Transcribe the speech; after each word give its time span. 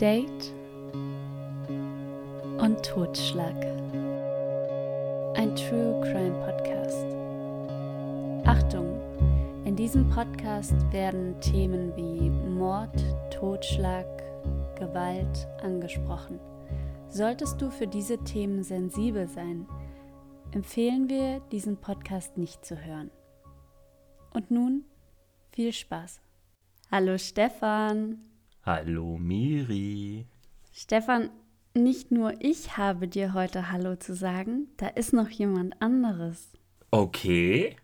Date 0.00 0.54
und 2.58 2.82
Totschlag. 2.82 3.54
Ein 5.36 5.54
True 5.54 6.00
Crime 6.00 6.34
Podcast. 6.44 7.04
Achtung, 8.46 8.98
in 9.66 9.76
diesem 9.76 10.08
Podcast 10.08 10.74
werden 10.92 11.38
Themen 11.40 11.94
wie 11.94 12.30
Mord, 12.30 13.04
Totschlag, 13.30 14.06
Gewalt 14.78 15.46
angesprochen. 15.62 16.40
Solltest 17.10 17.60
du 17.60 17.70
für 17.70 17.86
diese 17.86 18.16
Themen 18.18 18.62
sensibel 18.62 19.28
sein, 19.28 19.66
empfehlen 20.52 21.10
wir, 21.10 21.40
diesen 21.52 21.76
Podcast 21.76 22.38
nicht 22.38 22.64
zu 22.64 22.82
hören. 22.82 23.10
Und 24.32 24.50
nun 24.50 24.84
viel 25.52 25.72
Spaß. 25.72 26.20
Hallo 26.90 27.18
Stefan. 27.18 28.33
Hallo 28.66 29.18
Miri. 29.18 30.24
Stefan, 30.72 31.28
nicht 31.74 32.10
nur 32.10 32.32
ich 32.40 32.78
habe 32.78 33.08
dir 33.08 33.34
heute 33.34 33.70
Hallo 33.70 33.96
zu 33.96 34.14
sagen, 34.14 34.68
da 34.78 34.86
ist 34.86 35.12
noch 35.12 35.28
jemand 35.28 35.82
anderes. 35.82 36.50
Okay. 36.90 37.76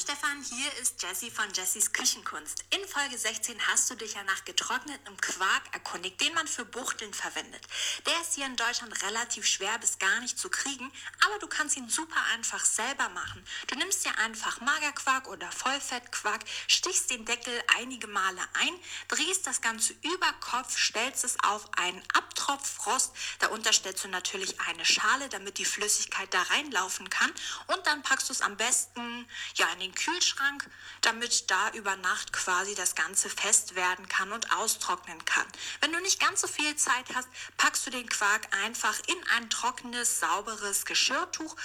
Stefan, 0.00 0.44
hier 0.44 0.72
ist 0.80 1.02
Jessie 1.02 1.28
von 1.28 1.52
Jessies 1.52 1.92
Küchenkunst. 1.92 2.64
In 2.70 2.86
Folge 2.86 3.18
16 3.18 3.66
hast 3.66 3.90
du 3.90 3.96
dich 3.96 4.14
ja 4.14 4.22
nach 4.22 4.44
getrocknetem 4.44 5.16
Quark 5.16 5.62
erkundigt, 5.72 6.20
den 6.20 6.32
man 6.34 6.46
für 6.46 6.64
Buchteln 6.64 7.12
verwendet. 7.12 7.66
Der 8.06 8.20
ist 8.20 8.34
hier 8.34 8.46
in 8.46 8.54
Deutschland 8.54 9.02
relativ 9.02 9.44
schwer 9.44 9.76
bis 9.80 9.98
gar 9.98 10.20
nicht 10.20 10.38
zu 10.38 10.50
kriegen, 10.50 10.92
aber 11.26 11.40
du 11.40 11.48
kannst 11.48 11.76
ihn 11.76 11.88
super 11.88 12.22
einfach 12.32 12.64
selber 12.64 13.08
machen. 13.08 13.44
Du 13.66 13.74
nimmst 13.74 14.04
dir 14.04 14.16
einfach 14.18 14.60
Magerquark 14.60 15.26
oder 15.26 15.50
Vollfettquark, 15.50 16.44
stichst 16.68 17.10
den 17.10 17.24
Deckel 17.24 17.60
einige 17.76 18.06
Male 18.06 18.42
ein, 18.54 18.74
drehst 19.08 19.48
das 19.48 19.60
Ganze 19.62 19.94
über 20.02 20.32
Kopf, 20.34 20.78
stellst 20.78 21.24
es 21.24 21.36
auf 21.42 21.68
einen 21.76 22.04
Abtropfrost. 22.14 23.12
Darunter 23.40 23.72
stellst 23.72 24.04
du 24.04 24.08
natürlich 24.08 24.60
eine 24.60 24.84
Schale, 24.84 25.28
damit 25.28 25.58
die 25.58 25.64
Flüssigkeit 25.64 26.32
da 26.32 26.42
reinlaufen 26.42 27.10
kann. 27.10 27.32
Und 27.66 27.84
dann 27.88 28.04
packst 28.04 28.28
du 28.28 28.32
es 28.32 28.42
am 28.42 28.56
besten 28.56 29.28
ja, 29.56 29.66
in 29.72 29.80
den 29.80 29.87
Kühlschrank, 29.94 30.68
damit 31.00 31.50
da 31.50 31.70
über 31.70 31.96
Nacht 31.96 32.32
quasi 32.32 32.74
das 32.74 32.94
Ganze 32.94 33.30
fest 33.30 33.74
werden 33.74 34.08
kann 34.08 34.32
und 34.32 34.52
austrocknen 34.52 35.24
kann. 35.24 35.46
Wenn 35.80 35.92
du 35.92 36.00
nicht 36.00 36.20
ganz 36.20 36.40
so 36.40 36.48
viel 36.48 36.74
Zeit 36.76 37.06
hast, 37.14 37.28
packst 37.56 37.86
du 37.86 37.90
den 37.90 38.08
Quark 38.08 38.48
einfach 38.64 38.98
in 39.06 39.28
ein 39.36 39.50
trockenes, 39.50 40.20
sauberes 40.20 40.84
Geschirrtuch, 40.84 41.56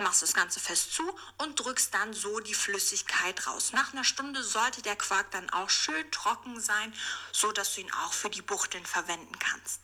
machst 0.00 0.22
das 0.22 0.34
Ganze 0.34 0.60
fest 0.60 0.94
zu 0.94 1.02
und 1.38 1.60
drückst 1.60 1.94
dann 1.94 2.12
so 2.12 2.40
die 2.40 2.54
Flüssigkeit 2.54 3.46
raus. 3.46 3.72
Nach 3.72 3.92
einer 3.92 4.04
Stunde 4.04 4.42
sollte 4.42 4.82
der 4.82 4.96
Quark 4.96 5.30
dann 5.30 5.48
auch 5.50 5.70
schön 5.70 6.10
trocken 6.10 6.60
sein, 6.60 6.94
so 7.32 7.52
dass 7.52 7.74
du 7.74 7.82
ihn 7.82 7.92
auch 8.04 8.12
für 8.12 8.30
die 8.30 8.42
Buchteln 8.42 8.84
verwenden 8.84 9.38
kannst. 9.38 9.80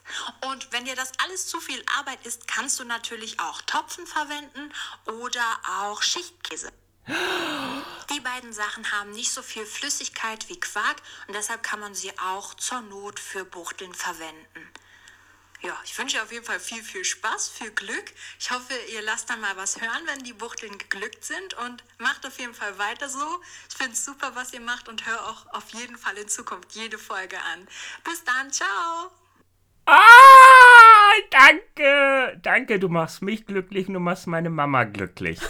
Und 0.48 0.72
wenn 0.72 0.84
dir 0.84 0.97
das 0.97 1.12
alles 1.22 1.47
zu 1.47 1.61
viel 1.61 1.83
Arbeit 1.98 2.25
ist, 2.27 2.48
kannst 2.48 2.78
du 2.81 2.84
natürlich 2.84 3.39
auch 3.41 3.62
Topfen 3.62 4.06
verwenden 4.06 4.72
oder 5.06 5.44
auch 5.81 6.03
Schichtkäse. 6.03 6.72
Die 7.07 8.21
beiden 8.21 8.53
Sachen 8.53 8.91
haben 8.93 9.11
nicht 9.11 9.31
so 9.31 9.43
viel 9.43 9.67
Flüssigkeit 9.67 10.49
wie 10.49 10.59
Quark 10.59 10.97
und 11.27 11.35
deshalb 11.35 11.62
kann 11.62 11.81
man 11.81 11.95
sie 11.95 12.17
auch 12.19 12.55
zur 12.55 12.81
Not 12.83 13.21
für 13.21 13.45
Buchteln 13.45 13.95
verwenden. 13.95 14.73
Ja, 15.62 15.77
ich 15.84 15.99
wünsche 15.99 16.23
auf 16.23 16.31
jeden 16.31 16.45
Fall 16.45 16.61
viel, 16.61 16.83
viel 16.83 17.05
Spaß, 17.05 17.49
viel 17.49 17.71
Glück. 17.71 18.05
Ich 18.39 18.51
hoffe, 18.51 18.75
ihr 18.93 19.03
lasst 19.03 19.31
dann 19.31 19.41
mal 19.41 19.57
was 19.57 19.81
hören, 19.81 20.03
wenn 20.07 20.23
die 20.23 20.34
Buchteln 20.34 20.77
geglückt 20.77 21.25
sind 21.25 21.55
und 21.55 21.83
macht 21.99 22.27
auf 22.27 22.39
jeden 22.39 22.55
Fall 22.55 22.79
weiter 22.79 23.09
so. 23.09 23.41
Ich 23.69 23.77
finde 23.77 23.93
es 23.93 24.05
super, 24.05 24.33
was 24.34 24.53
ihr 24.53 24.61
macht 24.61 24.89
und 24.89 25.07
hör 25.07 25.27
auch 25.29 25.47
auf 25.55 25.71
jeden 25.71 25.97
Fall 25.97 26.17
in 26.19 26.29
Zukunft 26.29 26.73
jede 26.73 26.99
Folge 26.99 27.39
an. 27.39 27.67
Bis 28.05 28.23
dann, 28.25 28.53
ciao! 28.53 29.11
Ah, 29.87 31.12
danke, 31.31 32.39
danke, 32.43 32.79
du 32.79 32.89
machst 32.89 33.23
mich 33.23 33.47
glücklich 33.47 33.87
du 33.87 34.01
machst 34.01 34.27
meine 34.27 34.51
Mama 34.51 34.84
glücklich. 34.84 35.41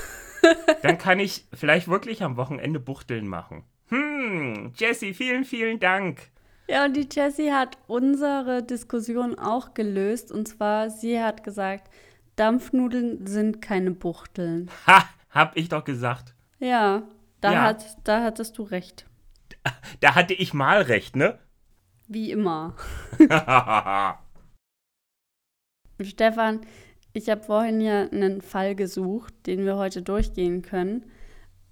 Dann 0.82 0.98
kann 0.98 1.20
ich 1.20 1.44
vielleicht 1.52 1.88
wirklich 1.88 2.22
am 2.22 2.36
Wochenende 2.36 2.80
Buchteln 2.80 3.26
machen. 3.28 3.64
Hm, 3.88 4.72
Jessie, 4.76 5.14
vielen, 5.14 5.44
vielen 5.44 5.78
Dank. 5.78 6.30
Ja, 6.68 6.84
und 6.84 6.96
die 6.96 7.08
Jessie 7.10 7.52
hat 7.52 7.78
unsere 7.86 8.62
Diskussion 8.62 9.38
auch 9.38 9.74
gelöst. 9.74 10.32
Und 10.32 10.48
zwar, 10.48 10.90
sie 10.90 11.20
hat 11.20 11.44
gesagt, 11.44 11.90
Dampfnudeln 12.34 13.26
sind 13.26 13.62
keine 13.62 13.92
Buchteln. 13.92 14.70
Ha, 14.86 15.08
hab 15.30 15.56
ich 15.56 15.68
doch 15.68 15.84
gesagt. 15.84 16.34
Ja, 16.58 17.02
da, 17.40 17.52
Ja. 17.52 17.62
Hat, 17.62 17.84
da 18.04 18.22
hattest 18.22 18.58
du 18.58 18.62
recht. 18.64 19.06
Da 20.00 20.14
hatte 20.14 20.34
ich 20.34 20.54
mal 20.54 20.82
recht, 20.82 21.16
ne? 21.16 21.38
Wie 22.08 22.30
immer. 22.30 22.74
Stefan, 26.00 26.60
ich 27.16 27.30
habe 27.30 27.42
vorhin 27.42 27.80
ja 27.80 28.02
einen 28.02 28.42
Fall 28.42 28.74
gesucht, 28.74 29.32
den 29.46 29.64
wir 29.64 29.76
heute 29.76 30.02
durchgehen 30.02 30.60
können. 30.60 31.06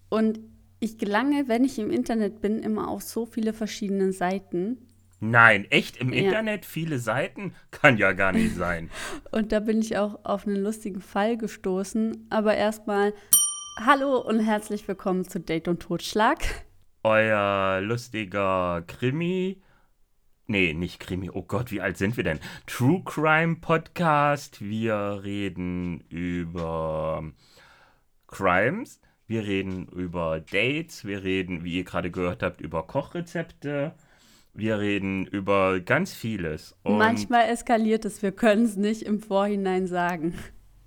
Und 0.08 0.40
ich 0.80 0.96
gelange, 0.96 1.48
wenn 1.48 1.64
ich 1.64 1.78
im 1.78 1.90
Internet 1.90 2.40
bin, 2.40 2.60
immer 2.60 2.88
auf 2.88 3.02
so 3.02 3.26
viele 3.26 3.52
verschiedene 3.52 4.12
Seiten. 4.12 4.78
Nein, 5.20 5.66
echt 5.70 5.98
im 5.98 6.14
Ja. 6.14 6.24
Internet 6.24 6.64
viele 6.64 6.98
Seiten? 6.98 7.54
Kann 7.70 7.98
ja 7.98 8.12
gar 8.12 8.32
nicht 8.32 8.56
sein. 8.56 8.88
Und 9.32 9.52
da 9.52 9.60
bin 9.60 9.80
ich 9.80 9.98
auch 9.98 10.24
auf 10.24 10.46
einen 10.46 10.62
lustigen 10.62 11.02
Fall 11.02 11.36
gestoßen. 11.36 12.26
Aber 12.30 12.54
erstmal, 12.54 13.12
hallo 13.84 14.18
und 14.18 14.40
herzlich 14.40 14.88
willkommen 14.88 15.28
zu 15.28 15.40
Date 15.40 15.68
und 15.68 15.80
Totschlag. 15.80 16.38
Euer 17.02 17.80
lustiger 17.82 18.82
Krimi. 18.86 19.60
Nee, 20.46 20.74
nicht 20.74 21.00
Krimi. 21.00 21.30
Oh 21.32 21.42
Gott, 21.42 21.70
wie 21.70 21.80
alt 21.80 21.96
sind 21.96 22.18
wir 22.18 22.24
denn? 22.24 22.38
True 22.66 23.02
Crime 23.02 23.56
Podcast. 23.56 24.60
Wir 24.60 25.20
reden 25.22 26.00
über 26.10 27.24
Crimes. 28.26 29.00
Wir 29.26 29.44
reden 29.44 29.88
über 29.88 30.40
Dates. 30.40 31.06
Wir 31.06 31.24
reden, 31.24 31.64
wie 31.64 31.78
ihr 31.78 31.84
gerade 31.84 32.10
gehört 32.10 32.42
habt, 32.42 32.60
über 32.60 32.86
Kochrezepte. 32.86 33.94
Wir 34.52 34.78
reden 34.78 35.26
über 35.26 35.80
ganz 35.80 36.12
vieles. 36.12 36.76
Und 36.82 36.98
Manchmal 36.98 37.48
eskaliert 37.48 38.04
es, 38.04 38.22
wir 38.22 38.32
können 38.32 38.66
es 38.66 38.76
nicht 38.76 39.02
im 39.02 39.20
Vorhinein 39.20 39.86
sagen. 39.86 40.34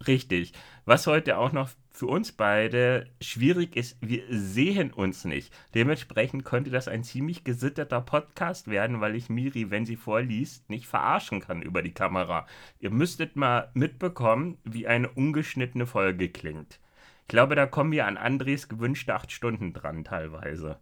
Richtig. 0.06 0.54
Was 0.86 1.08
heute 1.08 1.40
auch 1.40 1.52
noch 1.52 1.70
für 1.98 2.06
uns 2.06 2.32
beide 2.32 3.08
schwierig 3.20 3.76
ist, 3.76 3.98
wir 4.02 4.22
sehen 4.30 4.94
uns 4.94 5.26
nicht. 5.26 5.52
Dementsprechend 5.74 6.46
könnte 6.46 6.70
das 6.70 6.88
ein 6.88 7.04
ziemlich 7.04 7.44
gesitterter 7.44 8.02
Podcast 8.02 8.68
werden, 8.68 9.02
weil 9.02 9.16
ich 9.16 9.30
Miri, 9.30 9.72
wenn 9.72 9.84
sie 9.84 9.96
vorliest, 9.96 10.70
nicht 10.70 10.86
verarschen 10.86 11.42
kann 11.42 11.64
über 11.64 11.82
die 11.82 11.96
Kamera. 11.96 12.46
Ihr 12.80 12.92
müsstet 12.92 13.36
mal 13.36 13.72
mitbekommen, 13.74 14.60
wie 14.64 14.86
eine 14.86 15.10
ungeschnittene 15.10 15.88
Folge 15.88 16.30
klingt. 16.30 16.80
Ich 17.24 17.30
glaube, 17.30 17.56
da 17.56 17.66
kommen 17.66 17.92
wir 17.92 18.06
an 18.06 18.18
Andres 18.18 18.70
gewünschte 18.70 19.16
acht 19.16 19.32
Stunden 19.32 19.74
dran 19.74 20.04
teilweise. 20.04 20.78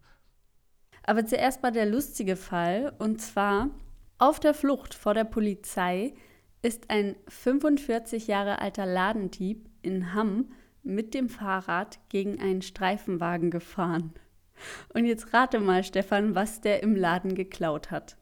Aber 1.04 1.25
zuerst 1.25 1.64
mal 1.64 1.72
der 1.72 1.86
lustige 1.86 2.36
Fall. 2.36 2.94
Und 3.00 3.22
zwar, 3.22 3.70
auf 4.18 4.42
der 4.42 4.54
Flucht 4.54 4.94
vor 4.94 5.14
der 5.14 5.24
Polizei 5.24 6.14
ist 6.62 6.90
ein 6.90 7.16
45 7.30 8.28
Jahre 8.28 8.59
alter 8.59 8.86
Ladendieb 8.86 9.70
in 9.81 10.14
Hamm 10.14 10.50
mit 10.85 11.13
dem 11.13 11.29
Fahrrad 11.29 12.00
gegen 12.09 12.40
einen 12.40 12.62
Streifenwagen 12.62 13.51
gefahren. 13.51 14.13
Und 14.94 15.06
jetzt 15.06 15.34
rate 15.34 15.59
mal, 15.59 15.84
Stefan, 15.84 16.35
was 16.35 16.62
der 16.62 16.81
im 16.81 16.96
Laden 16.96 17.35
geklaut 17.35 17.91
hat. 17.91 18.18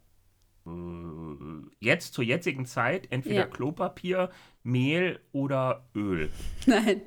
Jetzt 1.79 2.13
zur 2.13 2.23
jetzigen 2.23 2.65
Zeit 2.65 3.11
entweder 3.11 3.35
Ja. 3.35 3.45
Klopapier, 3.47 4.29
Mehl 4.63 5.19
oder 5.33 5.89
Öl. 5.93 6.29
Nein, 6.65 7.01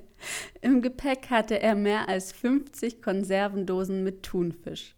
im 0.61 0.83
Gepäck 0.83 1.31
hatte 1.31 1.61
er 1.61 1.75
mehr 1.75 2.09
als 2.09 2.33
50 2.33 3.01
Konservendosen 3.01 4.05
mit 4.05 4.23
Thunfisch. 4.23 4.95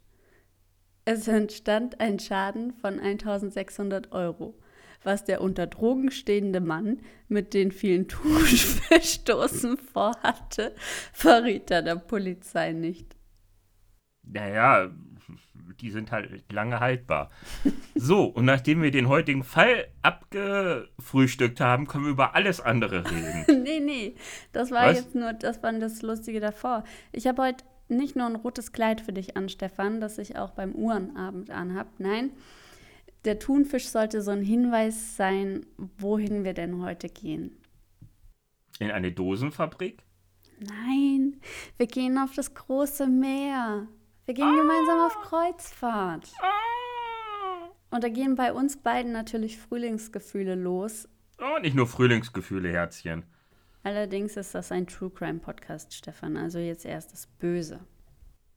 Es 1.05 1.27
entstand 1.27 2.01
ein 2.01 2.19
Schaden 2.19 2.73
von 2.73 2.99
1600 2.99 4.11
Euro. 4.11 4.58
Was 5.03 5.23
der 5.23 5.41
unter 5.41 5.67
Drogen 5.67 6.11
stehende 6.11 6.59
Mann 6.59 6.99
mit 7.27 7.53
den 7.53 7.71
vielen 7.71 8.07
Thunfischdosen 8.07 9.77
vorhatte, 9.77 10.75
verriet 11.13 11.71
er 11.71 11.81
der 11.81 11.95
Polizei 11.95 12.73
nicht. 12.73 13.15
Naja, 14.23 14.91
die 15.81 15.91
sind 15.91 16.11
halt 16.11 16.51
lange 16.51 16.79
haltbar. 16.79 17.29
So, 17.95 18.25
und 18.25 18.45
nachdem 18.45 18.81
wir 18.81 18.91
den 18.91 19.07
heutigen 19.07 19.43
Fall 19.43 19.87
abgefrühstückt 20.01 21.59
haben, 21.61 21.87
können 21.87 22.05
wir 22.05 22.11
über 22.11 22.35
alles 22.35 22.61
andere 22.61 23.09
reden. 23.09 23.45
nee, 23.63 23.79
nee, 23.79 24.15
das 24.51 24.71
war 24.71 24.87
Was? 24.87 24.97
jetzt 24.97 25.15
nur, 25.15 25.33
das 25.33 25.63
war 25.63 25.71
das 25.73 26.01
Lustige 26.01 26.39
davor. 26.39 26.83
Ich 27.11 27.27
habe 27.27 27.41
heute 27.41 27.63
nicht 27.87 28.15
nur 28.15 28.27
ein 28.27 28.35
rotes 28.35 28.71
Kleid 28.71 29.01
für 29.01 29.13
dich 29.13 29.35
an, 29.35 29.49
Stefan, 29.49 29.99
das 29.99 30.17
ich 30.17 30.37
auch 30.37 30.51
beim 30.51 30.73
Uhrenabend 30.73 31.49
anhab. 31.49 31.87
Nein, 31.97 32.31
der 33.25 33.39
Thunfisch 33.39 33.87
sollte 33.87 34.21
so 34.21 34.31
ein 34.31 34.41
Hinweis 34.41 35.17
sein, 35.17 35.65
wohin 35.97 36.43
wir 36.43 36.53
denn 36.53 36.81
heute 36.81 37.09
gehen. 37.09 37.57
In 38.79 38.91
eine 38.91 39.11
Dosenfabrik? 39.11 40.03
Nein, 40.59 41.41
wir 41.77 41.87
gehen 41.87 42.17
auf 42.17 42.33
das 42.33 42.53
große 42.53 43.07
Meer. 43.07 43.87
Wir 44.25 44.33
gehen 44.33 44.55
gemeinsam 44.55 44.99
auf 44.99 45.19
Kreuzfahrt. 45.21 46.31
Und 47.91 48.03
da 48.03 48.09
gehen 48.09 48.35
bei 48.35 48.53
uns 48.53 48.77
beiden 48.77 49.11
natürlich 49.11 49.57
Frühlingsgefühle 49.57 50.55
los. 50.55 51.09
Oh, 51.39 51.59
nicht 51.59 51.75
nur 51.75 51.87
Frühlingsgefühle, 51.87 52.71
Herzchen. 52.71 53.23
Allerdings 53.83 54.37
ist 54.37 54.53
das 54.53 54.71
ein 54.71 54.87
True 54.87 55.09
Crime 55.09 55.39
Podcast, 55.39 55.93
Stefan. 55.93 56.37
Also 56.37 56.59
jetzt 56.59 56.85
erst 56.85 57.13
das 57.13 57.27
Böse. 57.27 57.79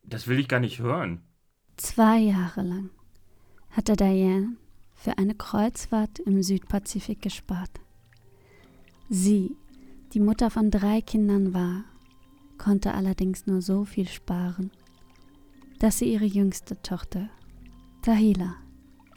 Das 0.02 0.26
will 0.26 0.38
ich 0.38 0.48
gar 0.48 0.60
nicht 0.60 0.80
hören. 0.80 1.22
Zwei 1.76 2.18
Jahre 2.18 2.62
lang 2.62 2.90
hatte 3.72 3.96
Diane 3.96 4.56
für 4.94 5.18
eine 5.18 5.34
Kreuzfahrt 5.34 6.20
im 6.20 6.42
Südpazifik 6.42 7.22
gespart. 7.22 7.80
Sie, 9.08 9.56
die 10.12 10.20
Mutter 10.20 10.50
von 10.50 10.70
drei 10.70 11.00
Kindern 11.00 11.54
war, 11.54 11.84
konnte 12.58 12.94
allerdings 12.94 13.46
nur 13.46 13.62
so 13.62 13.84
viel 13.84 14.08
sparen, 14.08 14.70
dass 15.80 15.98
sie 15.98 16.12
ihre 16.12 16.24
jüngste 16.24 16.80
Tochter, 16.82 17.28
Tahila, 18.02 18.54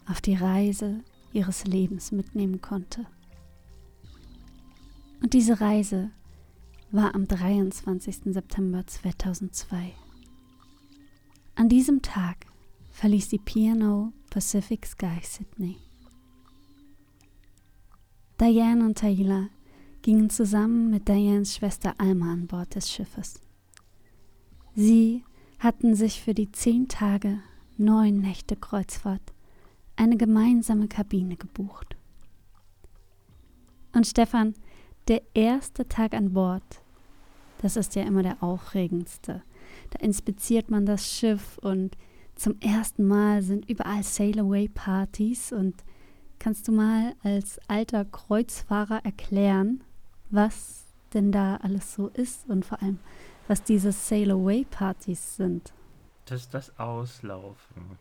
auf 0.07 0.21
die 0.21 0.35
Reise 0.35 1.01
ihres 1.33 1.65
Lebens 1.65 2.11
mitnehmen 2.11 2.61
konnte. 2.61 3.05
Und 5.21 5.33
diese 5.33 5.59
Reise 5.59 6.11
war 6.91 7.13
am 7.13 7.27
23. 7.27 8.33
September 8.33 8.87
2002. 8.87 9.93
An 11.55 11.69
diesem 11.69 12.01
Tag 12.01 12.45
verließ 12.91 13.29
die 13.29 13.39
P&O 13.39 14.11
Pacific 14.35 14.85
Sky 14.85 15.21
Sydney. 15.23 15.77
Diane 18.37 18.83
und 18.83 18.97
Tahila 18.97 19.47
gingen 20.01 20.29
zusammen 20.29 20.89
mit 20.89 21.07
Dianes 21.07 21.55
Schwester 21.55 21.93
Alma 21.97 22.33
an 22.33 22.45
Bord 22.45 22.75
des 22.75 22.91
Schiffes. 22.91 23.39
Sie 24.75 25.23
hatten 25.59 25.95
sich 25.95 26.21
für 26.21 26.33
die 26.33 26.51
zehn 26.51 26.89
Tage, 26.89 27.39
neun 27.77 28.19
Nächte 28.19 28.57
Kreuzfahrt 28.57 29.21
eine 29.95 30.17
gemeinsame 30.17 30.89
Kabine 30.89 31.37
gebucht. 31.37 31.95
Und 33.93 34.05
Stefan, 34.05 34.53
der 35.07 35.21
erste 35.33 35.87
Tag 35.87 36.13
an 36.13 36.33
Bord, 36.33 36.81
das 37.59 37.77
ist 37.77 37.95
ja 37.95 38.03
immer 38.03 38.21
der 38.21 38.43
aufregendste. 38.43 39.43
Da 39.91 39.99
inspiziert 39.99 40.69
man 40.69 40.85
das 40.85 41.09
Schiff 41.09 41.57
und 41.59 41.95
zum 42.35 42.59
ersten 42.59 43.07
Mal 43.07 43.41
sind 43.41 43.69
überall 43.69 44.03
Sail-Away-Partys 44.03 45.51
und 45.51 45.83
kannst 46.37 46.67
du 46.67 46.73
mal 46.73 47.15
als 47.23 47.59
alter 47.67 48.05
Kreuzfahrer 48.05 49.03
erklären, 49.03 49.83
was 50.29 50.85
denn 51.13 51.31
da 51.31 51.55
alles 51.57 51.95
so 51.95 52.09
ist 52.09 52.47
und 52.49 52.65
vor 52.65 52.81
allem, 52.81 52.99
was 53.47 53.63
diese 53.63 53.91
Sail-Away-Partys 53.91 55.37
sind. 55.37 55.73
Das 56.25 56.41
ist 56.41 56.53
das 56.53 56.77
Auslaufen. 56.77 57.97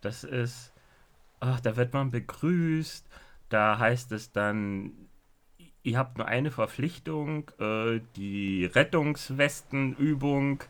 Das 0.00 0.24
ist, 0.24 0.72
ach, 1.40 1.60
da 1.60 1.76
wird 1.76 1.92
man 1.92 2.10
begrüßt, 2.10 3.06
da 3.50 3.78
heißt 3.78 4.12
es 4.12 4.32
dann, 4.32 4.92
ihr 5.82 5.98
habt 5.98 6.16
nur 6.16 6.26
eine 6.26 6.50
Verpflichtung, 6.50 7.50
äh, 7.58 8.00
die 8.16 8.64
Rettungswestenübung. 8.64 10.62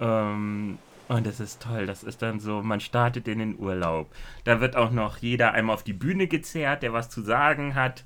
Ähm, 0.00 0.78
und 1.08 1.26
das 1.26 1.40
ist 1.40 1.62
toll. 1.62 1.86
Das 1.86 2.02
ist 2.02 2.22
dann 2.22 2.40
so, 2.40 2.62
man 2.62 2.80
startet 2.80 3.28
in 3.28 3.38
den 3.38 3.58
Urlaub. 3.58 4.10
Da 4.44 4.60
wird 4.60 4.74
auch 4.76 4.90
noch 4.90 5.18
jeder 5.18 5.52
einmal 5.52 5.74
auf 5.74 5.84
die 5.84 5.92
Bühne 5.92 6.26
gezerrt, 6.26 6.82
der 6.82 6.92
was 6.92 7.08
zu 7.08 7.22
sagen 7.22 7.74
hat. 7.74 8.04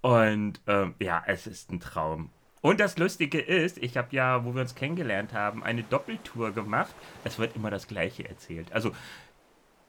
Und 0.00 0.60
ähm, 0.66 0.94
ja, 0.98 1.22
es 1.26 1.46
ist 1.46 1.70
ein 1.70 1.80
Traum. 1.80 2.30
Und 2.62 2.80
das 2.80 2.98
Lustige 2.98 3.38
ist, 3.38 3.78
ich 3.78 3.96
habe 3.96 4.08
ja, 4.10 4.44
wo 4.44 4.54
wir 4.54 4.62
uns 4.62 4.74
kennengelernt 4.74 5.32
haben, 5.34 5.62
eine 5.62 5.82
Doppeltour 5.82 6.52
gemacht. 6.52 6.94
Es 7.22 7.38
wird 7.38 7.54
immer 7.54 7.70
das 7.70 7.86
Gleiche 7.86 8.28
erzählt. 8.28 8.72
Also, 8.72 8.92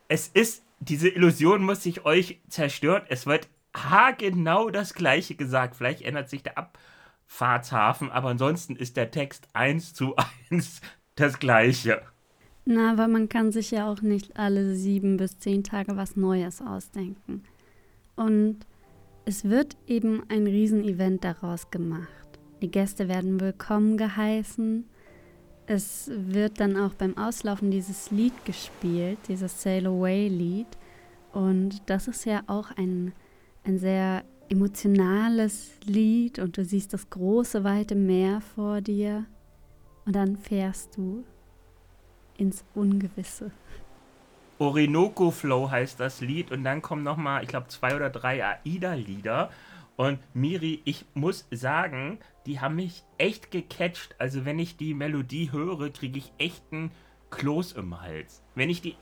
es 0.09 0.27
ist, 0.27 0.63
diese 0.79 1.09
Illusion 1.09 1.63
muss 1.63 1.83
sich 1.83 2.05
euch 2.05 2.39
zerstören. 2.49 3.03
Es 3.09 3.25
wird 3.25 3.47
haargenau 3.73 4.69
das 4.69 4.93
Gleiche 4.93 5.35
gesagt. 5.35 5.75
Vielleicht 5.75 6.01
ändert 6.01 6.29
sich 6.29 6.43
der 6.43 6.57
Abfahrtshafen, 6.57 8.11
aber 8.11 8.29
ansonsten 8.29 8.75
ist 8.75 8.97
der 8.97 9.11
Text 9.11 9.47
eins 9.53 9.93
zu 9.93 10.15
eins 10.51 10.81
das 11.15 11.39
Gleiche. 11.39 12.03
Na, 12.69 12.91
aber 12.91 13.07
man 13.07 13.29
kann 13.29 13.53
sich 13.53 13.71
ja 13.71 13.89
auch 13.89 14.01
nicht 14.01 14.37
alle 14.37 14.75
sieben 14.75 15.15
bis 15.15 15.39
zehn 15.39 15.63
Tage 15.63 15.95
was 15.95 16.17
Neues 16.17 16.61
ausdenken. 16.61 17.43
Und 18.17 18.57
es 19.23 19.45
wird 19.45 19.77
eben 19.87 20.23
ein 20.27 20.45
Riesenevent 20.45 21.23
daraus 21.23 21.71
gemacht. 21.71 22.09
Die 22.61 22.69
Gäste 22.69 23.07
werden 23.07 23.39
willkommen 23.39 23.95
geheißen. 23.95 24.83
Es 25.65 26.11
wird 26.13 26.59
dann 26.59 26.75
auch 26.75 26.93
beim 26.93 27.17
Auslaufen 27.17 27.71
dieses 27.71 28.11
Lied 28.11 28.33
gespielt, 28.43 29.19
dieses 29.29 29.61
Sail 29.61 29.87
Away 29.87 30.27
Lied. 30.27 30.67
Und 31.31 31.81
das 31.85 32.09
ist 32.09 32.25
ja 32.25 32.41
auch 32.47 32.71
ein, 32.71 33.13
ein 33.63 33.77
sehr 33.77 34.25
emotionales 34.49 35.71
Lied 35.85 36.37
und 36.39 36.57
du 36.57 36.65
siehst 36.65 36.91
das 36.91 37.09
große, 37.09 37.63
weite 37.63 37.95
Meer 37.95 38.41
vor 38.41 38.81
dir 38.81 39.25
und 40.05 40.17
dann 40.17 40.35
fährst 40.35 40.97
du 40.97 41.23
ins 42.37 42.63
Ungewisse. 42.75 43.51
Orinoco 44.59 45.29
Flow 45.29 45.69
heißt 45.69 45.99
das 45.99 46.21
Lied 46.21 46.51
und 46.51 46.63
dann 46.63 46.81
kommen 46.81 47.03
nochmal, 47.03 47.43
ich 47.43 47.49
glaube, 47.49 47.67
zwei 47.67 47.95
oder 47.95 48.09
drei 48.09 48.43
AIDA-Lieder. 48.43 49.51
Und 49.97 50.19
Miri, 50.33 50.81
ich 50.85 51.05
muss 51.13 51.47
sagen, 51.51 52.19
die 52.45 52.59
haben 52.59 52.75
mich 52.75 53.03
echt 53.17 53.51
gecatcht. 53.51 54.15
Also 54.19 54.45
wenn 54.45 54.59
ich 54.59 54.77
die 54.77 54.93
Melodie 54.93 55.51
höre, 55.51 55.89
kriege 55.91 56.17
ich 56.17 56.31
echt 56.37 56.63
einen 56.71 56.91
Kloß 57.29 57.73
im 57.73 57.99
Hals. 58.01 58.41
Wenn 58.55 58.69
ich 58.69 58.81
die 58.81 58.95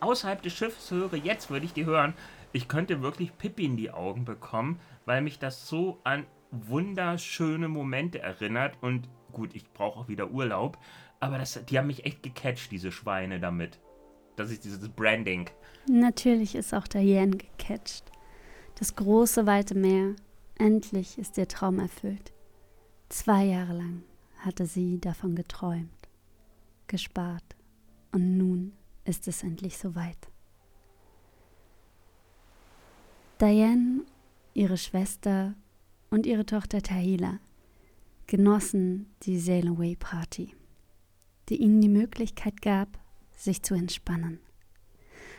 außerhalb 0.00 0.42
des 0.42 0.52
Schiffs 0.52 0.90
höre, 0.90 1.14
jetzt 1.14 1.50
würde 1.50 1.66
ich 1.66 1.72
die 1.72 1.86
hören, 1.86 2.14
ich 2.52 2.68
könnte 2.68 3.02
wirklich 3.02 3.36
Pippi 3.36 3.64
in 3.64 3.76
die 3.76 3.90
Augen 3.90 4.24
bekommen, 4.24 4.78
weil 5.06 5.22
mich 5.22 5.38
das 5.38 5.68
so 5.68 5.98
an 6.04 6.24
wunderschöne 6.50 7.68
Momente 7.68 8.20
erinnert. 8.20 8.76
Und 8.80 9.08
gut, 9.32 9.54
ich 9.54 9.70
brauche 9.72 10.00
auch 10.00 10.08
wieder 10.08 10.30
Urlaub. 10.30 10.78
Aber 11.20 11.38
das, 11.38 11.64
die 11.66 11.78
haben 11.78 11.86
mich 11.86 12.04
echt 12.04 12.22
gecatcht, 12.22 12.70
diese 12.70 12.92
Schweine 12.92 13.40
damit. 13.40 13.78
Das 14.36 14.50
ist 14.50 14.64
dieses 14.64 14.88
Branding. 14.88 15.48
Natürlich 15.88 16.54
ist 16.54 16.74
auch 16.74 16.86
Diane 16.86 17.36
gecatcht. 17.36 18.10
Das 18.78 18.96
große, 18.96 19.46
weite 19.46 19.74
Meer. 19.74 20.16
Endlich 20.58 21.18
ist 21.18 21.38
ihr 21.38 21.48
Traum 21.48 21.78
erfüllt. 21.78 22.32
Zwei 23.08 23.44
Jahre 23.44 23.74
lang 23.74 24.02
hatte 24.38 24.66
sie 24.66 25.00
davon 25.00 25.34
geträumt, 25.34 26.08
gespart. 26.86 27.44
Und 28.12 28.36
nun 28.36 28.72
ist 29.04 29.28
es 29.28 29.42
endlich 29.42 29.78
soweit. 29.78 30.28
Diane, 33.40 34.04
ihre 34.54 34.76
Schwester 34.76 35.54
und 36.10 36.26
ihre 36.26 36.46
Tochter 36.46 36.80
Tahila 36.80 37.38
genossen 38.26 39.06
die 39.22 39.38
Sail 39.38 39.68
Away 39.68 39.96
Party, 39.96 40.54
die 41.48 41.60
ihnen 41.60 41.80
die 41.80 41.88
Möglichkeit 41.88 42.62
gab, 42.62 42.88
sich 43.32 43.62
zu 43.62 43.74
entspannen, 43.74 44.38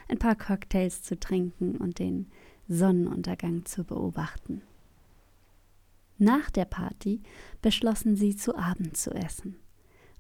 ein 0.08 0.20
paar 0.20 0.36
Cocktails 0.36 1.02
zu 1.02 1.20
trinken 1.20 1.78
und 1.78 2.00
den 2.00 2.28
Sonnenuntergang 2.68 3.66
zu 3.66 3.84
beobachten. 3.84 4.62
Nach 6.18 6.50
der 6.50 6.66
Party 6.66 7.22
beschlossen 7.62 8.16
sie, 8.16 8.36
zu 8.36 8.56
Abend 8.58 8.96
zu 8.96 9.12
essen 9.12 9.58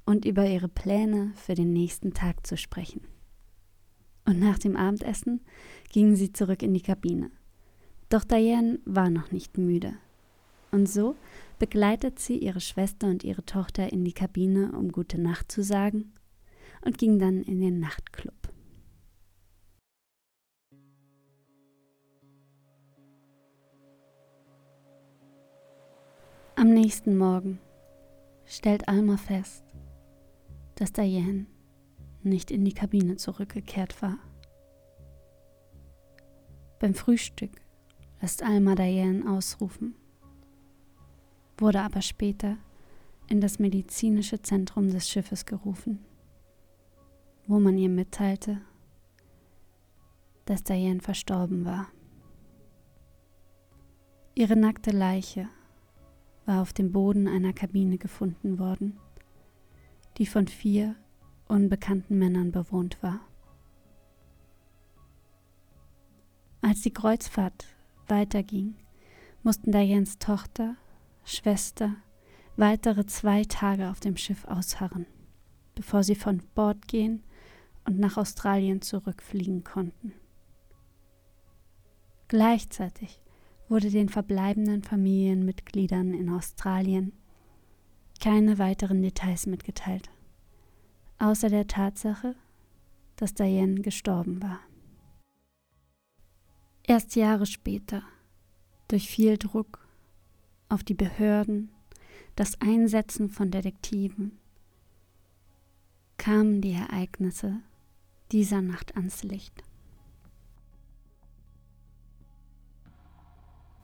und 0.05 0.25
über 0.25 0.45
ihre 0.47 0.67
Pläne 0.67 1.31
für 1.35 1.55
den 1.55 1.71
nächsten 1.71 2.13
Tag 2.13 2.45
zu 2.45 2.57
sprechen. 2.57 3.01
Und 4.25 4.39
nach 4.39 4.59
dem 4.59 4.75
Abendessen 4.75 5.41
gingen 5.91 6.15
sie 6.15 6.33
zurück 6.33 6.63
in 6.63 6.73
die 6.73 6.81
Kabine. 6.81 7.31
Doch 8.09 8.23
Diane 8.23 8.79
war 8.85 9.09
noch 9.09 9.31
nicht 9.31 9.57
müde. 9.57 9.93
Und 10.71 10.89
so 10.89 11.15
begleitet 11.59 12.19
sie 12.19 12.37
ihre 12.37 12.61
Schwester 12.61 13.07
und 13.07 13.23
ihre 13.23 13.45
Tochter 13.45 13.91
in 13.91 14.03
die 14.03 14.13
Kabine, 14.13 14.71
um 14.73 14.91
gute 14.91 15.19
Nacht 15.19 15.51
zu 15.51 15.63
sagen 15.63 16.13
und 16.83 16.97
ging 16.97 17.19
dann 17.19 17.41
in 17.41 17.61
den 17.61 17.79
Nachtclub. 17.79 18.33
Am 26.57 26.69
nächsten 26.69 27.17
Morgen 27.17 27.59
stellt 28.45 28.87
Alma 28.87 29.17
fest, 29.17 29.65
dass 30.75 30.93
Diane 30.93 31.47
nicht 32.23 32.49
in 32.49 32.63
die 32.63 32.73
Kabine 32.73 33.17
zurückgekehrt 33.17 34.01
war. 34.01 34.17
Beim 36.79 36.93
Frühstück 36.93 37.51
lässt 38.21 38.41
Alma 38.41 38.75
Diane 38.75 39.29
ausrufen, 39.29 39.95
wurde 41.57 41.81
aber 41.81 42.01
später 42.01 42.57
in 43.27 43.41
das 43.41 43.59
medizinische 43.59 44.41
Zentrum 44.41 44.89
des 44.89 45.09
Schiffes 45.09 45.45
gerufen 45.45 46.05
wo 47.47 47.59
man 47.59 47.77
ihr 47.77 47.89
mitteilte, 47.89 48.61
dass 50.45 50.63
Diane 50.63 51.01
verstorben 51.01 51.65
war. 51.65 51.87
Ihre 54.33 54.55
nackte 54.55 54.91
Leiche 54.91 55.47
war 56.45 56.61
auf 56.61 56.73
dem 56.73 56.91
Boden 56.91 57.27
einer 57.27 57.53
Kabine 57.53 57.97
gefunden 57.97 58.59
worden, 58.59 58.99
die 60.17 60.25
von 60.25 60.47
vier 60.47 60.95
unbekannten 61.47 62.17
Männern 62.17 62.51
bewohnt 62.51 63.01
war. 63.01 63.19
Als 66.61 66.81
die 66.81 66.93
Kreuzfahrt 66.93 67.67
weiterging, 68.07 68.75
mussten 69.43 69.71
Dianes 69.71 70.17
Tochter, 70.17 70.75
Schwester 71.25 71.95
weitere 72.55 73.05
zwei 73.07 73.43
Tage 73.43 73.89
auf 73.89 73.99
dem 73.99 74.15
Schiff 74.15 74.45
ausharren, 74.45 75.07
bevor 75.73 76.03
sie 76.03 76.15
von 76.15 76.41
Bord 76.53 76.87
gehen 76.87 77.23
und 77.83 77.99
nach 77.99 78.17
Australien 78.17 78.81
zurückfliegen 78.81 79.63
konnten. 79.63 80.13
Gleichzeitig 82.27 83.21
wurde 83.67 83.89
den 83.89 84.09
verbleibenden 84.09 84.83
Familienmitgliedern 84.83 86.13
in 86.13 86.29
Australien 86.29 87.11
keine 88.21 88.59
weiteren 88.59 89.01
Details 89.01 89.47
mitgeteilt, 89.47 90.09
außer 91.19 91.49
der 91.49 91.67
Tatsache, 91.67 92.35
dass 93.15 93.33
Diane 93.33 93.81
gestorben 93.81 94.41
war. 94.41 94.59
Erst 96.83 97.15
Jahre 97.15 97.45
später, 97.45 98.03
durch 98.87 99.09
viel 99.09 99.37
Druck 99.37 99.84
auf 100.69 100.83
die 100.83 100.93
Behörden, 100.93 101.69
das 102.35 102.59
Einsetzen 102.61 103.29
von 103.29 103.51
Detektiven, 103.51 104.37
kamen 106.17 106.61
die 106.61 106.73
Ereignisse 106.73 107.59
dieser 108.31 108.61
Nacht 108.61 108.95
ans 108.95 109.23
Licht. 109.23 109.63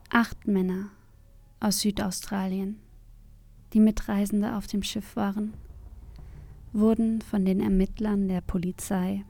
Acht 0.10 0.48
Männer 0.48 0.90
aus 1.60 1.80
Südaustralien, 1.80 2.80
die 3.74 3.80
Mitreisende 3.80 4.56
auf 4.56 4.68
dem 4.68 4.84
Schiff 4.84 5.16
waren, 5.16 5.54
wurden 6.74 7.22
von 7.22 7.46
den 7.46 7.60
Ermittlern 7.60 8.28
der 8.28 8.42
Polizei 8.42 9.24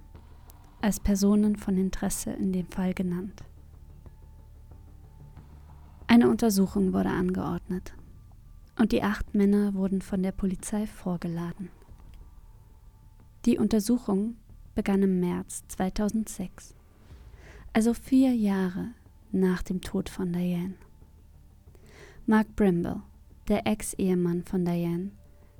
als 0.81 0.99
Personen 0.99 1.55
von 1.55 1.77
Interesse 1.77 2.31
in 2.31 2.51
dem 2.51 2.67
Fall 2.67 2.93
genannt. 2.93 3.43
Eine 6.11 6.29
Untersuchung 6.29 6.91
wurde 6.91 7.07
angeordnet 7.07 7.93
und 8.77 8.91
die 8.91 9.01
acht 9.01 9.33
Männer 9.33 9.73
wurden 9.75 10.01
von 10.01 10.21
der 10.21 10.33
Polizei 10.33 10.85
vorgeladen. 10.85 11.69
Die 13.45 13.57
Untersuchung 13.57 14.35
begann 14.75 15.03
im 15.03 15.21
März 15.21 15.63
2006, 15.69 16.75
also 17.71 17.93
vier 17.93 18.35
Jahre 18.35 18.89
nach 19.31 19.63
dem 19.63 19.79
Tod 19.79 20.09
von 20.09 20.33
Diane. 20.33 20.73
Mark 22.25 22.57
Brimble, 22.57 23.01
der 23.47 23.65
Ex-Ehemann 23.65 24.43
von 24.43 24.65
Diane, 24.65 25.11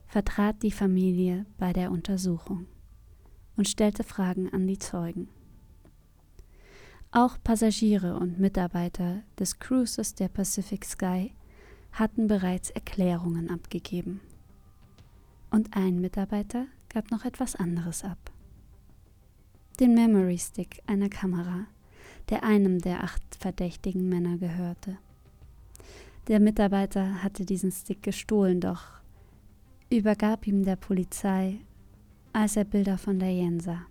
vertrat 0.07 0.61
die 0.63 0.71
Familie 0.71 1.45
bei 1.59 1.71
der 1.71 1.91
Untersuchung 1.91 2.65
und 3.55 3.69
stellte 3.69 4.03
Fragen 4.03 4.51
an 4.51 4.67
die 4.67 4.79
Zeugen. 4.79 5.29
Auch 7.13 7.37
Passagiere 7.43 8.15
und 8.15 8.39
Mitarbeiter 8.39 9.23
des 9.37 9.59
Cruises 9.59 10.15
der 10.15 10.29
Pacific 10.29 10.85
Sky 10.85 11.33
hatten 11.91 12.27
bereits 12.27 12.69
Erklärungen 12.69 13.49
abgegeben. 13.49 14.21
Und 15.49 15.75
ein 15.75 15.99
Mitarbeiter 15.99 16.67
gab 16.87 17.11
noch 17.11 17.25
etwas 17.25 17.57
anderes 17.57 18.05
ab. 18.05 18.31
Den 19.81 19.93
Memory 19.93 20.37
Stick 20.37 20.81
einer 20.87 21.09
Kamera, 21.09 21.65
der 22.29 22.43
einem 22.45 22.79
der 22.79 23.03
acht 23.03 23.23
verdächtigen 23.37 24.07
Männer 24.07 24.37
gehörte. 24.37 24.97
Der 26.29 26.39
Mitarbeiter 26.39 27.21
hatte 27.21 27.43
diesen 27.45 27.73
Stick 27.73 28.03
gestohlen, 28.03 28.61
doch 28.61 28.83
übergab 29.89 30.47
ihm 30.47 30.63
der 30.63 30.77
Polizei, 30.77 31.59
als 32.31 32.55
er 32.55 32.63
Bilder 32.63 32.97
von 32.97 33.19
Diane 33.19 33.59
sah. 33.59 33.90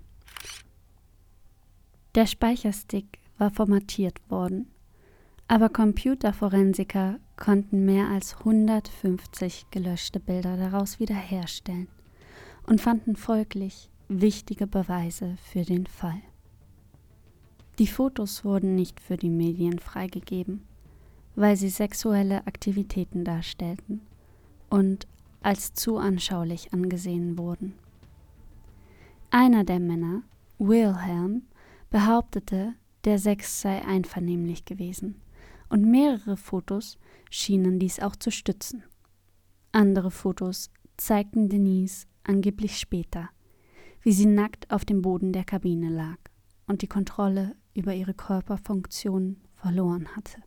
Der 2.14 2.26
Speicherstick 2.26 3.21
war 3.38 3.50
formatiert 3.50 4.19
worden, 4.29 4.67
aber 5.47 5.69
Computerforensiker 5.69 7.21
konnten 7.37 7.85
mehr 7.85 8.09
als 8.09 8.38
150 8.38 9.67
gelöschte 9.71 10.19
Bilder 10.19 10.57
daraus 10.57 10.99
wiederherstellen 10.99 11.88
und 12.67 12.81
fanden 12.81 13.14
folglich 13.14 13.90
wichtige 14.09 14.67
Beweise 14.67 15.37
für 15.43 15.62
den 15.62 15.87
Fall. 15.87 16.21
Die 17.79 17.87
Fotos 17.87 18.45
wurden 18.45 18.75
nicht 18.75 19.00
für 19.00 19.17
die 19.17 19.31
Medien 19.31 19.79
freigegeben, 19.79 20.62
weil 21.37 21.57
sie 21.57 21.69
sexuelle 21.69 22.47
Aktivitäten 22.47 23.25
darstellten 23.25 24.00
und 24.69 25.07
als 25.43 25.75
zu 25.75 25.97
anschaulich 25.97 26.73
angesehen 26.75 27.38
wurden. 27.38 27.75
Einer 29.31 29.64
der 29.64 29.79
Männer, 29.79 30.23
Wilhelm, 30.59 31.43
behauptete, 31.90 32.75
der 33.04 33.18
Sex 33.18 33.61
sei 33.61 33.85
einvernehmlich 33.85 34.64
gewesen, 34.64 35.20
und 35.68 35.88
mehrere 35.88 36.37
Fotos 36.37 36.99
schienen 37.30 37.78
dies 37.78 38.00
auch 38.00 38.16
zu 38.16 38.30
stützen. 38.30 38.82
Andere 39.73 40.11
Fotos 40.11 40.70
zeigten 40.97 41.49
Denise 41.49 42.06
angeblich 42.25 42.78
später, 42.78 43.30
wie 44.02 44.12
sie 44.12 44.26
nackt 44.26 44.70
auf 44.70 44.85
dem 44.85 45.02
Boden 45.02 45.32
der 45.32 45.44
Kabine 45.44 45.88
lag 45.88 46.18
und 46.66 46.82
die 46.82 46.88
Kontrolle 46.88 47.54
über 47.75 47.94
ihre 47.94 48.14
Körperfunktionen 48.14 49.40
verloren 49.54 50.09
hatte. 50.16 50.42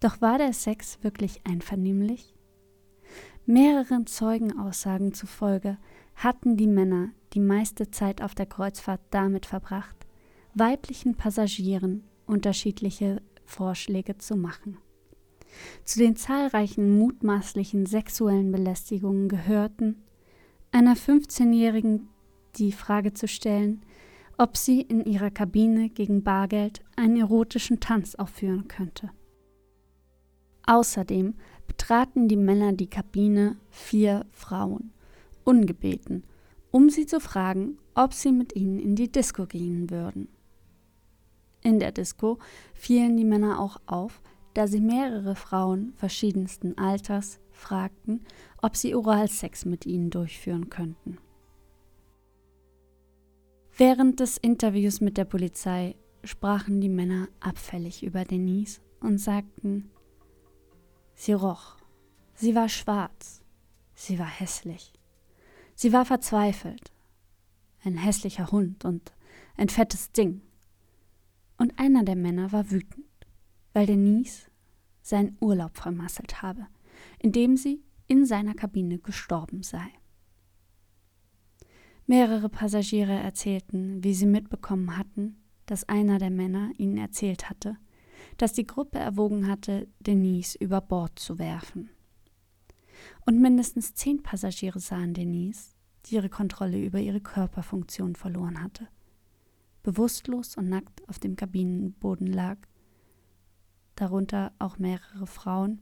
Doch 0.00 0.20
war 0.20 0.38
der 0.38 0.52
Sex 0.52 1.02
wirklich 1.02 1.46
einvernehmlich? 1.46 2.34
Mehreren 3.46 4.06
Zeugenaussagen 4.06 5.14
zufolge 5.14 5.78
hatten 6.14 6.56
die 6.56 6.66
Männer 6.66 7.10
die 7.36 7.40
meiste 7.40 7.90
Zeit 7.90 8.22
auf 8.22 8.34
der 8.34 8.46
Kreuzfahrt 8.46 9.02
damit 9.10 9.44
verbracht, 9.44 10.06
weiblichen 10.54 11.16
Passagieren 11.16 12.02
unterschiedliche 12.24 13.20
Vorschläge 13.44 14.16
zu 14.16 14.36
machen. 14.36 14.78
Zu 15.84 15.98
den 15.98 16.16
zahlreichen 16.16 16.98
mutmaßlichen 16.98 17.84
sexuellen 17.84 18.50
Belästigungen 18.50 19.28
gehörten, 19.28 20.02
einer 20.72 20.96
15-Jährigen 20.96 22.08
die 22.56 22.72
Frage 22.72 23.12
zu 23.12 23.28
stellen, 23.28 23.82
ob 24.38 24.56
sie 24.56 24.80
in 24.80 25.04
ihrer 25.04 25.30
Kabine 25.30 25.90
gegen 25.90 26.22
Bargeld 26.22 26.80
einen 26.96 27.18
erotischen 27.18 27.80
Tanz 27.80 28.14
aufführen 28.14 28.66
könnte. 28.66 29.10
Außerdem 30.66 31.34
betraten 31.66 32.28
die 32.28 32.36
Männer 32.36 32.72
die 32.72 32.88
Kabine 32.88 33.56
vier 33.68 34.24
Frauen, 34.32 34.92
ungebeten, 35.44 36.24
um 36.76 36.90
sie 36.90 37.06
zu 37.06 37.20
fragen, 37.20 37.78
ob 37.94 38.12
sie 38.12 38.32
mit 38.32 38.54
ihnen 38.54 38.78
in 38.78 38.96
die 38.96 39.10
Disco 39.10 39.46
gehen 39.46 39.88
würden. 39.88 40.28
In 41.62 41.78
der 41.78 41.90
Disco 41.90 42.38
fielen 42.74 43.16
die 43.16 43.24
Männer 43.24 43.60
auch 43.60 43.78
auf, 43.86 44.20
da 44.52 44.66
sie 44.66 44.82
mehrere 44.82 45.36
Frauen 45.36 45.94
verschiedensten 45.94 46.76
Alters 46.76 47.40
fragten, 47.50 48.26
ob 48.60 48.76
sie 48.76 48.94
Oralsex 48.94 49.64
mit 49.64 49.86
ihnen 49.86 50.10
durchführen 50.10 50.68
könnten. 50.68 51.16
Während 53.74 54.20
des 54.20 54.36
Interviews 54.36 55.00
mit 55.00 55.16
der 55.16 55.24
Polizei 55.24 55.96
sprachen 56.24 56.82
die 56.82 56.90
Männer 56.90 57.28
abfällig 57.40 58.02
über 58.02 58.24
Denise 58.24 58.82
und 59.00 59.16
sagten, 59.16 59.90
sie 61.14 61.32
roch, 61.32 61.78
sie 62.34 62.54
war 62.54 62.68
schwarz, 62.68 63.40
sie 63.94 64.18
war 64.18 64.28
hässlich, 64.28 64.92
sie 65.76 65.92
war 65.92 66.04
verzweifelt, 66.04 66.90
ein 67.84 67.96
hässlicher 67.96 68.50
Hund 68.50 68.84
und 68.84 69.12
ein 69.56 69.68
fettes 69.68 70.10
Ding. 70.10 70.40
Und 71.56 71.78
einer 71.78 72.02
der 72.02 72.16
Männer 72.16 72.50
war 72.50 72.70
wütend, 72.70 73.06
weil 73.72 73.86
Denise 73.86 74.50
seinen 75.02 75.36
Urlaub 75.40 75.76
vermasselt 75.76 76.42
habe, 76.42 76.66
indem 77.20 77.56
sie 77.56 77.82
in 78.08 78.26
seiner 78.26 78.54
Kabine 78.54 78.98
gestorben 78.98 79.62
sei. 79.62 79.86
Mehrere 82.06 82.48
Passagiere 82.48 83.12
erzählten, 83.12 84.02
wie 84.04 84.14
sie 84.14 84.26
mitbekommen 84.26 84.96
hatten, 84.96 85.36
dass 85.66 85.88
einer 85.88 86.18
der 86.18 86.30
Männer 86.30 86.70
ihnen 86.78 86.98
erzählt 86.98 87.50
hatte, 87.50 87.76
dass 88.36 88.52
die 88.52 88.66
Gruppe 88.66 88.98
erwogen 88.98 89.48
hatte, 89.48 89.88
Denise 90.00 90.56
über 90.58 90.80
Bord 90.80 91.18
zu 91.18 91.38
werfen. 91.38 91.90
Und 93.24 93.40
mindestens 93.40 93.94
zehn 93.94 94.22
Passagiere 94.22 94.80
sahen 94.80 95.14
Denise, 95.14 95.74
die 96.06 96.14
ihre 96.14 96.28
Kontrolle 96.28 96.82
über 96.82 96.98
ihre 96.98 97.20
Körperfunktion 97.20 98.14
verloren 98.14 98.62
hatte, 98.62 98.88
bewusstlos 99.82 100.56
und 100.56 100.68
nackt 100.68 101.08
auf 101.08 101.18
dem 101.18 101.36
Kabinenboden 101.36 102.26
lag, 102.26 102.58
darunter 103.96 104.52
auch 104.58 104.78
mehrere 104.78 105.26
Frauen, 105.26 105.80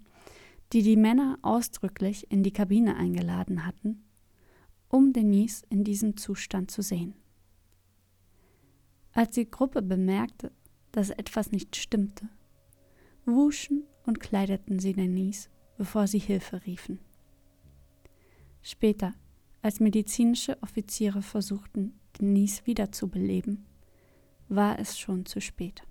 die 0.72 0.82
die 0.82 0.96
Männer 0.96 1.38
ausdrücklich 1.42 2.30
in 2.30 2.42
die 2.42 2.52
Kabine 2.52 2.96
eingeladen 2.96 3.66
hatten, 3.66 4.04
um 4.88 5.12
Denise 5.12 5.64
in 5.68 5.84
diesem 5.84 6.16
Zustand 6.16 6.70
zu 6.70 6.82
sehen. 6.82 7.14
Als 9.12 9.32
die 9.32 9.48
Gruppe 9.48 9.82
bemerkte, 9.82 10.50
dass 10.90 11.10
etwas 11.10 11.52
nicht 11.52 11.76
stimmte, 11.76 12.28
wuschen 13.24 13.84
und 14.06 14.20
kleideten 14.20 14.78
sie 14.78 14.92
Denise, 14.92 15.48
bevor 15.76 16.06
sie 16.06 16.18
Hilfe 16.18 16.64
riefen. 16.66 16.98
Später, 18.62 19.14
als 19.62 19.80
medizinische 19.80 20.62
Offiziere 20.62 21.22
versuchten, 21.22 21.98
Denise 22.20 22.66
wiederzubeleben, 22.66 23.64
war 24.48 24.78
es 24.78 24.98
schon 24.98 25.26
zu 25.26 25.40
spät. 25.40 25.82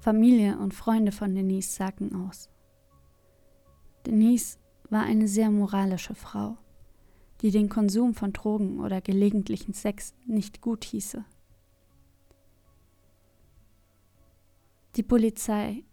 Familie 0.00 0.58
und 0.58 0.74
Freunde 0.74 1.12
von 1.12 1.34
Denise 1.34 1.76
sagten 1.76 2.14
aus. 2.16 2.50
Denise 4.04 4.58
war 4.90 5.04
eine 5.04 5.28
sehr 5.28 5.50
moralische 5.50 6.14
Frau, 6.14 6.58
die 7.40 7.50
den 7.50 7.68
Konsum 7.68 8.14
von 8.14 8.32
Drogen 8.32 8.80
oder 8.80 9.00
gelegentlichen 9.00 9.74
Sex 9.74 10.14
nicht 10.26 10.60
gut 10.60 10.84
hieße. 10.84 11.24
Die 14.96 15.02
Polizei 15.02 15.84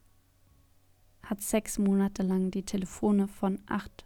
hat 1.30 1.42
sechs 1.42 1.78
Monate 1.78 2.24
lang 2.24 2.50
die 2.50 2.64
Telefone 2.64 3.28
von 3.28 3.60
acht 3.68 4.06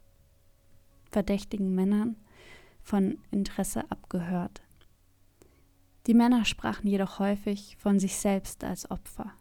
verdächtigen 1.09 1.73
Männern 1.73 2.17
von 2.81 3.17
Interesse 3.31 3.89
abgehört. 3.89 4.61
Die 6.05 6.13
Männer 6.13 6.43
sprachen 6.43 6.87
jedoch 6.87 7.19
häufig 7.19 7.77
von 7.77 7.97
sich 7.97 8.17
selbst 8.17 8.65
als 8.65 8.91
Opfer, 8.91 9.31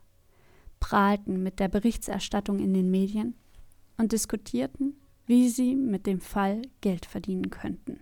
prahlten 0.79 1.43
mit 1.43 1.59
der 1.59 1.69
Berichterstattung 1.69 2.61
in 2.61 2.73
den 2.73 2.91
Medien 2.91 3.35
und 3.97 4.13
diskutierten, 4.13 4.95
wie 5.27 5.49
sie 5.49 5.75
mit 5.75 6.07
dem 6.07 6.21
Fall 6.21 6.63
Geld 6.83 7.05
verdienen 7.05 7.51
könnten. 7.51 7.99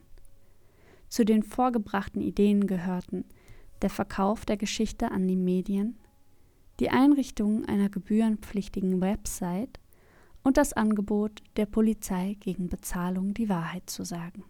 Zu 1.09 1.25
den 1.25 1.43
vorgebrachten 1.43 2.21
Ideen 2.21 2.67
gehörten 2.67 3.25
der 3.81 3.91
Verkauf 3.91 4.45
der 4.45 4.59
Geschichte 4.59 5.11
an 5.11 5.27
die 5.27 5.37
Medien, 5.37 5.99
die 6.81 6.91
Einrichtung 6.91 7.67
einer 7.67 7.91
gebührenpflichtigen 7.91 9.03
Website 9.03 9.79
und 10.43 10.57
das 10.57 10.73
Angebot 10.73 11.43
der 11.57 11.67
Polizei 11.67 12.37
gegen 12.41 12.71
Bezahlung 12.71 13.35
die 13.35 13.51
Wahrheit 13.51 13.91
zu 13.91 14.05
sagen. 14.05 14.45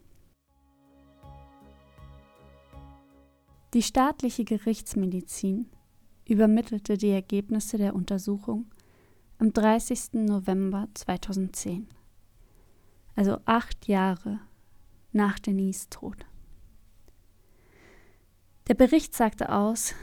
Die 3.74 3.82
staatliche 3.82 4.44
Gerichtsmedizin 4.44 5.68
übermittelte 6.26 6.96
die 6.96 7.10
Ergebnisse 7.10 7.78
der 7.78 7.94
Untersuchung 7.94 8.66
am 9.38 9.52
30. 9.52 10.14
November 10.14 10.88
2010, 10.94 11.88
also 13.16 13.38
acht 13.44 13.88
Jahre 13.88 14.40
nach 15.12 15.40
Denise 15.40 15.88
Tod. 15.90 16.26
Der 18.68 18.74
Bericht 18.74 19.16
sagte 19.16 19.52
aus, 19.52 19.94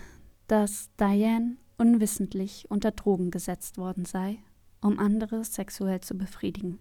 dass 0.48 0.89
Diane 0.98 1.57
unwissentlich 1.77 2.69
unter 2.69 2.91
Drogen 2.91 3.31
gesetzt 3.31 3.77
worden 3.77 4.05
sei, 4.05 4.39
um 4.81 5.00
andere 5.00 5.43
sexuell 5.43 6.01
zu 6.01 6.17
befriedigen. 6.17 6.79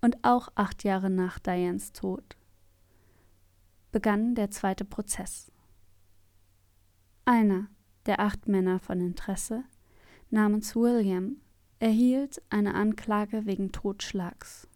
Und 0.00 0.22
auch 0.22 0.48
acht 0.54 0.84
Jahre 0.84 1.10
nach 1.10 1.38
Dianes 1.38 1.92
Tod 1.92 2.36
begann 3.92 4.34
der 4.34 4.50
zweite 4.50 4.84
Prozess. 4.84 5.52
Einer 7.24 7.68
der 8.06 8.20
acht 8.20 8.48
Männer 8.48 8.80
von 8.80 9.00
Interesse, 9.00 9.62
namens 10.30 10.74
William, 10.74 11.36
erhielt 11.78 12.42
eine 12.50 12.74
Anklage 12.74 13.46
wegen 13.46 13.70
Totschlags. 13.70 14.66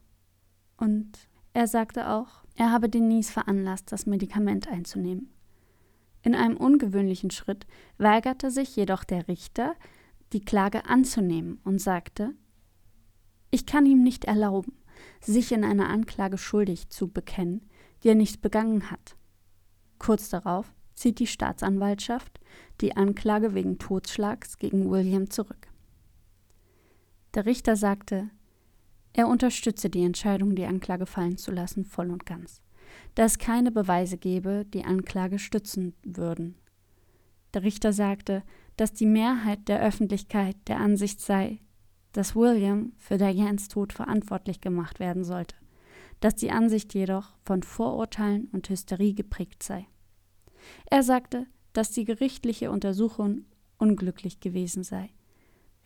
Und 0.77 1.29
er 1.55 1.67
sagte 1.67 2.11
auch, 2.11 2.45
er 2.55 2.71
habe 2.71 2.89
Denise 2.89 3.33
veranlasst, 3.33 3.91
das 3.91 4.07
Medikament 4.07 4.69
einzunehmen. 4.69 5.33
In 6.27 6.35
einem 6.35 6.57
ungewöhnlichen 6.57 7.31
Schritt 7.31 7.69
weigerte 7.99 8.51
sich 8.51 8.75
jedoch 8.75 9.05
der 9.05 9.29
Richter, 9.29 9.77
die 10.33 10.45
Klage 10.45 10.87
anzunehmen 10.87 11.61
und 11.63 11.81
sagte, 11.81 12.35
ich 13.53 13.65
kann 13.65 13.87
ihm 13.87 14.03
nicht 14.03 14.25
erlauben, 14.25 14.73
sich 15.21 15.53
in 15.53 15.63
einer 15.63 15.89
Anklage 15.89 16.37
schuldig 16.37 16.89
zu 16.89 17.07
bekennen, 17.07 17.71
die 18.03 18.09
er 18.09 18.17
nicht 18.17 18.43
begangen 18.43 18.91
hat. 18.91 19.15
Kurz 20.01 20.29
darauf 20.29 20.75
zieht 20.95 21.21
die 21.21 21.29
Staatsanwaltschaft 21.29 22.41
die 22.81 22.97
Anklage 22.97 23.55
wegen 23.55 23.79
Totschlags 23.79 24.59
gegen 24.59 24.91
William 24.91 25.31
zurück. 25.31 25.69
Der 27.35 27.47
Richter 27.47 27.77
sagte, 27.77 28.31
er 29.13 29.29
unterstütze 29.29 29.91
die 29.91 30.03
Entscheidung, 30.03 30.57
die 30.57 30.67
Anklage 30.67 31.07
fallen 31.07 31.37
zu 31.37 31.53
lassen, 31.53 31.85
voll 31.85 32.11
und 32.11 32.27
ganz, 32.27 32.63
da 33.15 33.25
es 33.25 33.39
keine 33.39 33.71
Beweise 33.71 34.19
gebe, 34.19 34.65
die 34.73 34.85
Anklage 34.85 35.39
stützen 35.39 35.95
würden. 36.05 36.57
Der 37.55 37.63
Richter 37.63 37.93
sagte, 37.93 38.43
dass 38.77 38.93
die 38.93 39.07
Mehrheit 39.07 39.69
der 39.69 39.81
Öffentlichkeit 39.81 40.57
der 40.67 40.81
Ansicht 40.81 41.21
sei, 41.21 41.61
dass 42.13 42.37
William 42.37 42.93
für 42.99 43.19
Dianes 43.19 43.69
Tod 43.69 43.93
verantwortlich 43.93 44.61
gemacht 44.61 45.01
werden 45.01 45.25
sollte 45.25 45.57
dass 46.21 46.35
die 46.35 46.51
Ansicht 46.51 46.95
jedoch 46.95 47.35
von 47.45 47.63
Vorurteilen 47.63 48.49
und 48.53 48.69
Hysterie 48.69 49.15
geprägt 49.15 49.63
sei. 49.63 49.87
Er 50.91 51.03
sagte, 51.03 51.47
dass 51.73 51.91
die 51.91 52.05
gerichtliche 52.05 52.71
Untersuchung 52.71 53.45
unglücklich 53.79 54.41
gewesen 54.41 54.83
sei, 54.83 55.11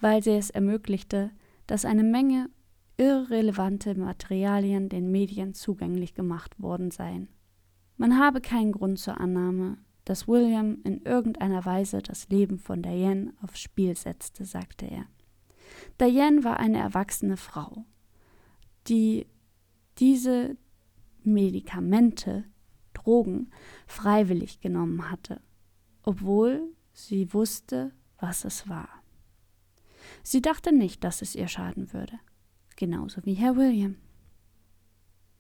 weil 0.00 0.22
sie 0.22 0.30
es 0.30 0.50
ermöglichte, 0.50 1.30
dass 1.66 1.84
eine 1.84 2.04
Menge 2.04 2.48
irrelevante 3.00 3.94
Materialien 3.94 4.90
den 4.90 5.10
Medien 5.10 5.54
zugänglich 5.54 6.14
gemacht 6.14 6.60
worden 6.60 6.90
seien. 6.90 7.28
Man 7.96 8.18
habe 8.18 8.42
keinen 8.42 8.72
Grund 8.72 8.98
zur 8.98 9.18
Annahme, 9.18 9.78
dass 10.04 10.28
William 10.28 10.78
in 10.84 11.00
irgendeiner 11.02 11.64
Weise 11.64 12.02
das 12.02 12.28
Leben 12.28 12.58
von 12.58 12.82
Diane 12.82 13.32
aufs 13.42 13.60
Spiel 13.60 13.96
setzte, 13.96 14.44
sagte 14.44 14.84
er. 14.84 15.06
Diane 15.98 16.44
war 16.44 16.60
eine 16.60 16.78
erwachsene 16.78 17.38
Frau, 17.38 17.86
die 18.86 19.26
diese 19.98 20.58
Medikamente, 21.22 22.44
Drogen, 22.92 23.50
freiwillig 23.86 24.60
genommen 24.60 25.10
hatte, 25.10 25.40
obwohl 26.02 26.74
sie 26.92 27.32
wusste, 27.32 27.92
was 28.18 28.44
es 28.44 28.68
war. 28.68 28.88
Sie 30.22 30.42
dachte 30.42 30.72
nicht, 30.72 31.02
dass 31.02 31.22
es 31.22 31.34
ihr 31.34 31.48
schaden 31.48 31.94
würde, 31.94 32.18
genauso 32.80 33.24
wie 33.24 33.34
Herr 33.34 33.56
William. 33.56 33.96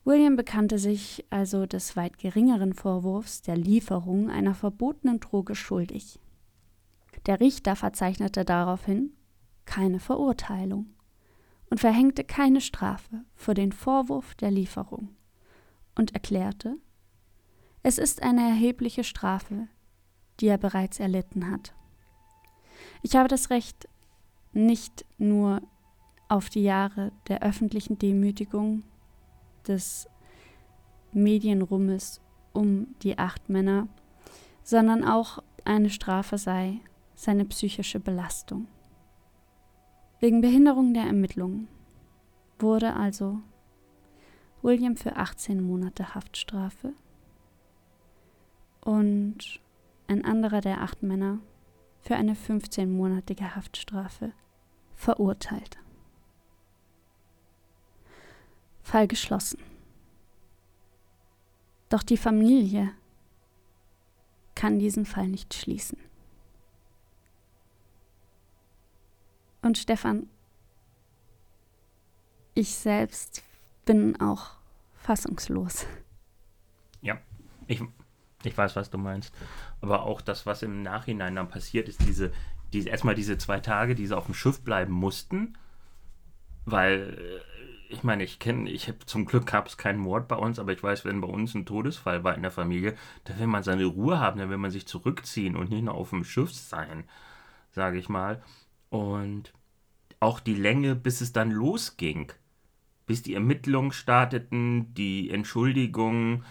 William 0.04 0.36
bekannte 0.36 0.78
sich 0.78 1.24
also 1.30 1.66
des 1.66 1.96
weit 1.96 2.18
geringeren 2.18 2.74
Vorwurfs 2.74 3.42
der 3.42 3.56
Lieferung 3.56 4.30
einer 4.30 4.54
verbotenen 4.54 5.20
Droge 5.20 5.54
schuldig. 5.54 6.20
Der 7.26 7.40
Richter 7.40 7.76
verzeichnete 7.76 8.44
daraufhin 8.44 9.14
keine 9.64 10.00
Verurteilung 10.00 10.94
und 11.70 11.80
verhängte 11.80 12.24
keine 12.24 12.60
Strafe 12.60 13.24
für 13.34 13.54
den 13.54 13.72
Vorwurf 13.72 14.34
der 14.34 14.50
Lieferung 14.50 15.08
und 15.94 16.12
erklärte, 16.12 16.76
es 17.82 17.96
ist 17.96 18.22
eine 18.22 18.42
erhebliche 18.42 19.04
Strafe, 19.04 19.66
die 20.40 20.48
er 20.48 20.58
bereits 20.58 21.00
erlitten 21.00 21.50
hat. 21.50 21.72
Ich 23.02 23.16
habe 23.16 23.28
das 23.28 23.48
Recht, 23.48 23.88
nicht 24.52 25.06
nur 25.16 25.62
auf 26.30 26.48
die 26.48 26.62
Jahre 26.62 27.10
der 27.28 27.42
öffentlichen 27.42 27.98
Demütigung, 27.98 28.84
des 29.66 30.08
Medienrummels 31.12 32.20
um 32.52 32.94
die 33.02 33.18
acht 33.18 33.48
Männer, 33.48 33.88
sondern 34.62 35.04
auch 35.04 35.42
eine 35.64 35.90
Strafe 35.90 36.38
sei 36.38 36.80
seine 37.14 37.44
psychische 37.44 38.00
Belastung. 38.00 38.68
Wegen 40.20 40.40
Behinderung 40.40 40.94
der 40.94 41.04
Ermittlungen 41.04 41.68
wurde 42.58 42.94
also 42.94 43.40
William 44.62 44.96
für 44.96 45.16
18 45.16 45.60
Monate 45.60 46.14
Haftstrafe 46.14 46.92
und 48.82 49.60
ein 50.06 50.24
anderer 50.24 50.60
der 50.60 50.80
acht 50.82 51.02
Männer 51.02 51.38
für 52.00 52.14
eine 52.14 52.34
15-monatige 52.34 53.56
Haftstrafe 53.56 54.32
verurteilt. 54.94 55.79
Fall 58.90 59.06
geschlossen. 59.06 59.62
Doch 61.90 62.02
die 62.02 62.16
Familie 62.16 62.90
kann 64.56 64.80
diesen 64.80 65.06
Fall 65.06 65.28
nicht 65.28 65.54
schließen. 65.54 65.96
Und 69.62 69.78
Stefan, 69.78 70.28
ich 72.54 72.74
selbst 72.74 73.44
bin 73.84 74.20
auch 74.20 74.56
fassungslos. 74.96 75.86
Ja, 77.00 77.18
ich, 77.68 77.80
ich 78.42 78.58
weiß, 78.58 78.74
was 78.74 78.90
du 78.90 78.98
meinst. 78.98 79.32
Aber 79.80 80.02
auch 80.02 80.20
das, 80.20 80.46
was 80.46 80.62
im 80.62 80.82
Nachhinein 80.82 81.36
dann 81.36 81.48
passiert 81.48 81.88
ist, 81.88 82.00
diese, 82.02 82.32
diese 82.72 82.88
erstmal 82.88 83.14
diese 83.14 83.38
zwei 83.38 83.60
Tage, 83.60 83.94
die 83.94 84.08
sie 84.08 84.16
auf 84.16 84.26
dem 84.26 84.34
Schiff 84.34 84.62
bleiben 84.64 84.92
mussten, 84.92 85.56
weil 86.64 87.16
äh, 87.18 87.49
ich 87.90 88.02
meine, 88.02 88.24
ich 88.24 88.38
kenne, 88.38 88.70
ich 88.70 88.88
habe 88.88 88.98
zum 89.06 89.26
Glück 89.26 89.46
gab 89.46 89.66
es 89.66 89.76
keinen 89.76 89.98
Mord 89.98 90.28
bei 90.28 90.36
uns, 90.36 90.58
aber 90.58 90.72
ich 90.72 90.82
weiß, 90.82 91.04
wenn 91.04 91.20
bei 91.20 91.28
uns 91.28 91.54
ein 91.54 91.66
Todesfall 91.66 92.24
war 92.24 92.34
in 92.34 92.42
der 92.42 92.50
Familie, 92.50 92.96
da 93.24 93.38
will 93.38 93.46
man 93.46 93.62
seine 93.62 93.84
Ruhe 93.84 94.18
haben, 94.18 94.38
da 94.38 94.48
will 94.48 94.58
man 94.58 94.70
sich 94.70 94.86
zurückziehen 94.86 95.56
und 95.56 95.70
nicht 95.70 95.82
nur 95.82 95.94
auf 95.94 96.10
dem 96.10 96.24
Schiff 96.24 96.52
sein, 96.52 97.04
sage 97.72 97.98
ich 97.98 98.08
mal. 98.08 98.42
Und 98.88 99.52
auch 100.20 100.40
die 100.40 100.54
Länge, 100.54 100.94
bis 100.94 101.20
es 101.20 101.32
dann 101.32 101.50
losging, 101.50 102.32
bis 103.06 103.22
die 103.22 103.34
Ermittlungen 103.34 103.92
starteten, 103.92 104.94
die 104.94 105.30
Entschuldigung 105.30 106.44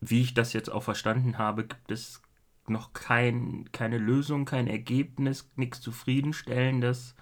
wie 0.00 0.22
ich 0.22 0.34
das 0.34 0.52
jetzt 0.52 0.70
auch 0.70 0.82
verstanden 0.82 1.38
habe, 1.38 1.66
gibt 1.66 1.90
es 1.90 2.22
noch 2.66 2.92
kein, 2.92 3.70
keine 3.72 3.98
Lösung, 3.98 4.44
kein 4.44 4.66
Ergebnis, 4.66 5.50
nichts 5.56 5.80
Zufriedenstellendes. 5.80 7.14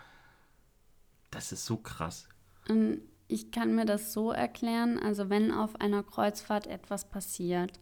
Das 1.31 1.53
ist 1.53 1.65
so 1.65 1.77
krass. 1.77 2.29
Ich 3.29 3.51
kann 3.51 3.75
mir 3.75 3.85
das 3.85 4.13
so 4.13 4.33
erklären, 4.33 4.99
also 4.99 5.29
wenn 5.31 5.51
auf 5.53 5.81
einer 5.81 6.03
Kreuzfahrt 6.03 6.67
etwas 6.67 7.09
passiert, 7.09 7.79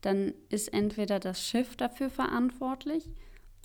dann 0.00 0.34
ist 0.48 0.72
entweder 0.72 1.20
das 1.20 1.42
Schiff 1.42 1.76
dafür 1.76 2.10
verantwortlich 2.10 3.10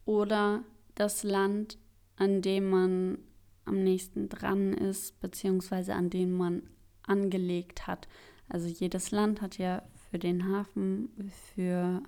oder 0.05 0.63
das 0.95 1.23
Land, 1.23 1.77
an 2.17 2.41
dem 2.41 2.69
man 2.69 3.17
am 3.65 3.83
nächsten 3.83 4.29
dran 4.29 4.73
ist, 4.73 5.19
beziehungsweise 5.19 5.93
an 5.93 6.09
dem 6.09 6.31
man 6.31 6.63
angelegt 7.03 7.87
hat. 7.87 8.07
Also 8.47 8.67
jedes 8.67 9.11
Land 9.11 9.41
hat 9.41 9.57
ja 9.57 9.81
für 10.09 10.19
den 10.19 10.47
Hafen, 10.47 11.09
für, 11.55 12.01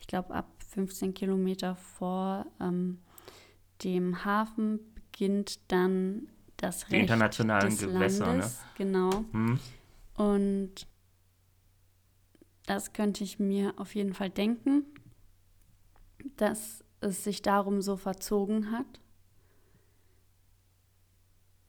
ich 0.00 0.06
glaube, 0.06 0.34
ab 0.34 0.48
15 0.68 1.14
Kilometer 1.14 1.76
vor 1.76 2.46
ähm, 2.60 2.98
dem 3.84 4.24
Hafen 4.24 4.80
beginnt 4.94 5.60
dann 5.70 6.28
das 6.58 6.80
Die 6.86 6.92
Recht 6.96 7.02
internationalen 7.02 7.70
des 7.70 7.80
Gewässer, 7.80 8.26
ne? 8.26 8.32
Landes. 8.32 8.60
Genau. 8.76 9.24
Hm? 9.32 9.58
Und 10.16 10.86
das 12.66 12.92
könnte 12.92 13.24
ich 13.24 13.38
mir 13.38 13.72
auf 13.78 13.94
jeden 13.94 14.12
Fall 14.12 14.28
denken, 14.30 14.84
dass 16.36 16.84
es 17.00 17.24
sich 17.24 17.40
darum 17.42 17.80
so 17.80 17.96
verzogen 17.96 18.70
hat, 18.72 19.00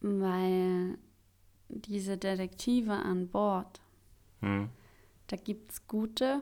weil 0.02 0.98
diese 1.70 2.18
Detektive 2.18 2.94
an 2.94 3.30
Bord, 3.30 3.80
Hm. 4.42 4.70
da 5.28 5.36
gibt 5.38 5.72
es 5.72 5.88
gute, 5.88 6.42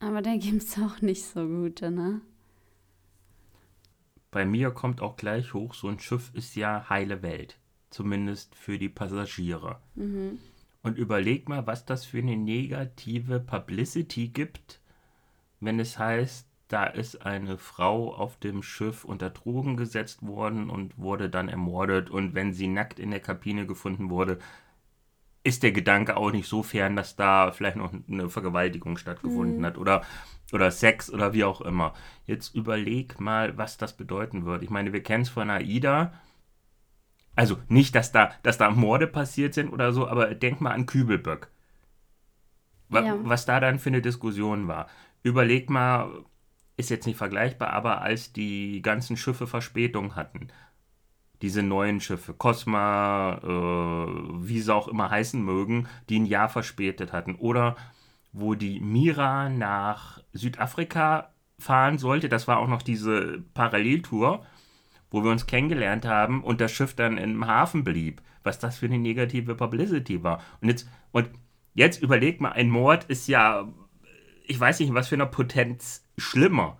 aber 0.00 0.22
da 0.22 0.36
gibt 0.36 0.62
es 0.62 0.78
auch 0.78 1.00
nicht 1.02 1.24
so 1.24 1.46
gute, 1.46 1.90
ne? 1.90 2.20
Bei 4.30 4.44
mir 4.44 4.70
kommt 4.70 5.00
auch 5.00 5.16
gleich 5.16 5.54
hoch, 5.54 5.74
so 5.74 5.88
ein 5.88 5.98
Schiff 5.98 6.30
ist 6.34 6.54
ja 6.54 6.88
heile 6.88 7.22
Welt. 7.22 7.58
Zumindest 7.90 8.54
für 8.54 8.78
die 8.78 8.90
Passagiere. 8.90 9.78
Mhm. 9.94 10.38
Und 10.82 10.98
überleg 10.98 11.48
mal, 11.48 11.66
was 11.66 11.86
das 11.86 12.04
für 12.04 12.18
eine 12.18 12.36
negative 12.36 13.40
Publicity 13.40 14.28
gibt, 14.28 14.80
wenn 15.60 15.80
es 15.80 15.98
heißt, 15.98 16.46
da 16.68 16.84
ist 16.84 17.24
eine 17.24 17.56
Frau 17.56 18.14
auf 18.14 18.36
dem 18.36 18.62
Schiff 18.62 19.04
unter 19.04 19.30
Drogen 19.30 19.76
gesetzt 19.76 20.26
worden 20.26 20.68
und 20.68 20.98
wurde 20.98 21.30
dann 21.30 21.48
ermordet. 21.48 22.10
Und 22.10 22.34
wenn 22.34 22.52
sie 22.52 22.68
nackt 22.68 23.00
in 23.00 23.10
der 23.10 23.20
Kabine 23.20 23.66
gefunden 23.66 24.10
wurde, 24.10 24.38
ist 25.48 25.62
der 25.62 25.72
Gedanke 25.72 26.16
auch 26.16 26.30
nicht 26.30 26.46
so 26.46 26.62
fern, 26.62 26.94
dass 26.94 27.16
da 27.16 27.50
vielleicht 27.52 27.76
noch 27.76 27.92
eine 28.08 28.28
Vergewaltigung 28.28 28.98
stattgefunden 28.98 29.64
hat 29.64 29.78
oder, 29.78 30.02
oder 30.52 30.70
Sex 30.70 31.10
oder 31.10 31.32
wie 31.32 31.44
auch 31.44 31.62
immer. 31.62 31.94
Jetzt 32.26 32.54
überleg 32.54 33.18
mal, 33.18 33.56
was 33.56 33.78
das 33.78 33.96
bedeuten 33.96 34.44
wird. 34.44 34.62
Ich 34.62 34.68
meine, 34.68 34.92
wir 34.92 35.02
kennen 35.02 35.22
es 35.22 35.30
von 35.30 35.48
AIDA. 35.48 36.12
Also 37.34 37.58
nicht, 37.68 37.94
dass 37.94 38.12
da, 38.12 38.32
dass 38.42 38.58
da 38.58 38.70
Morde 38.70 39.06
passiert 39.06 39.54
sind 39.54 39.70
oder 39.70 39.92
so, 39.92 40.06
aber 40.06 40.34
denk 40.34 40.60
mal 40.60 40.72
an 40.72 40.84
Kübelböck. 40.86 41.48
Wa 42.90 43.00
Ja. 43.00 43.16
Was 43.22 43.46
da 43.46 43.58
dann 43.58 43.78
für 43.78 43.88
eine 43.88 44.02
Diskussion 44.02 44.68
war. 44.68 44.88
Überleg 45.22 45.70
mal, 45.70 46.24
ist 46.76 46.90
jetzt 46.90 47.06
nicht 47.06 47.16
vergleichbar, 47.16 47.70
aber 47.70 48.02
als 48.02 48.34
die 48.34 48.82
ganzen 48.82 49.16
Schiffe 49.16 49.46
Verspätung 49.46 50.14
hatten, 50.14 50.48
diese 51.42 51.62
neuen 51.62 52.00
Schiffe, 52.00 52.34
Cosma, 52.34 53.38
äh, 53.42 54.46
wie 54.46 54.60
sie 54.60 54.74
auch 54.74 54.88
immer 54.88 55.10
heißen 55.10 55.42
mögen, 55.42 55.88
die 56.08 56.18
ein 56.18 56.26
Jahr 56.26 56.48
verspätet 56.48 57.12
hatten. 57.12 57.36
Oder 57.36 57.76
wo 58.32 58.54
die 58.54 58.80
Mira 58.80 59.48
nach 59.48 60.20
Südafrika 60.32 61.32
fahren 61.58 61.98
sollte, 61.98 62.28
das 62.28 62.48
war 62.48 62.58
auch 62.58 62.68
noch 62.68 62.82
diese 62.82 63.42
Paralleltour, 63.54 64.44
wo 65.10 65.24
wir 65.24 65.30
uns 65.30 65.46
kennengelernt 65.46 66.06
haben 66.06 66.42
und 66.44 66.60
das 66.60 66.72
Schiff 66.72 66.94
dann 66.94 67.18
im 67.18 67.46
Hafen 67.46 67.84
blieb. 67.84 68.20
Was 68.42 68.58
das 68.58 68.78
für 68.78 68.86
eine 68.86 68.98
negative 68.98 69.54
Publicity 69.54 70.22
war. 70.22 70.40
Und 70.60 70.68
jetzt, 70.68 70.88
und 71.12 71.28
jetzt 71.74 72.02
überleg 72.02 72.40
mal, 72.40 72.52
ein 72.52 72.70
Mord 72.70 73.04
ist 73.04 73.28
ja, 73.28 73.68
ich 74.46 74.58
weiß 74.58 74.80
nicht, 74.80 74.94
was 74.94 75.08
für 75.08 75.16
einer 75.16 75.26
Potenz 75.26 76.04
schlimmer. 76.16 76.78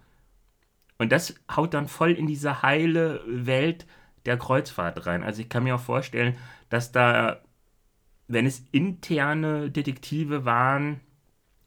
Und 0.98 1.12
das 1.12 1.34
haut 1.54 1.74
dann 1.74 1.86
voll 1.86 2.12
in 2.12 2.26
diese 2.26 2.62
heile 2.62 3.22
Welt 3.26 3.86
der 4.26 4.36
Kreuzfahrt 4.36 5.06
rein. 5.06 5.22
Also 5.22 5.42
ich 5.42 5.48
kann 5.48 5.64
mir 5.64 5.74
auch 5.74 5.80
vorstellen, 5.80 6.36
dass 6.68 6.92
da, 6.92 7.40
wenn 8.26 8.46
es 8.46 8.62
interne 8.72 9.70
Detektive 9.70 10.44
waren 10.44 11.00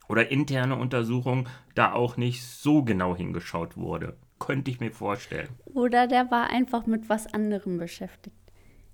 oder 0.08 0.30
interne 0.30 0.76
Untersuchungen, 0.76 1.48
da 1.74 1.92
auch 1.92 2.16
nicht 2.16 2.44
so 2.44 2.82
genau 2.82 3.16
hingeschaut 3.16 3.76
wurde. 3.76 4.16
Könnte 4.38 4.70
ich 4.70 4.80
mir 4.80 4.90
vorstellen. 4.90 5.48
Oder 5.66 6.06
der 6.06 6.30
war 6.30 6.50
einfach 6.50 6.86
mit 6.86 7.08
was 7.08 7.32
anderem 7.32 7.78
beschäftigt. 7.78 8.36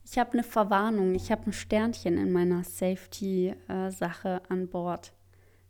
Ich 0.05 0.19
habe 0.19 0.33
eine 0.33 0.43
Verwarnung, 0.43 1.15
ich 1.15 1.31
habe 1.31 1.47
ein 1.47 1.53
Sternchen 1.53 2.17
in 2.17 2.33
meiner 2.33 2.65
Safety-Sache 2.65 4.43
an 4.49 4.69
Bord. 4.69 5.13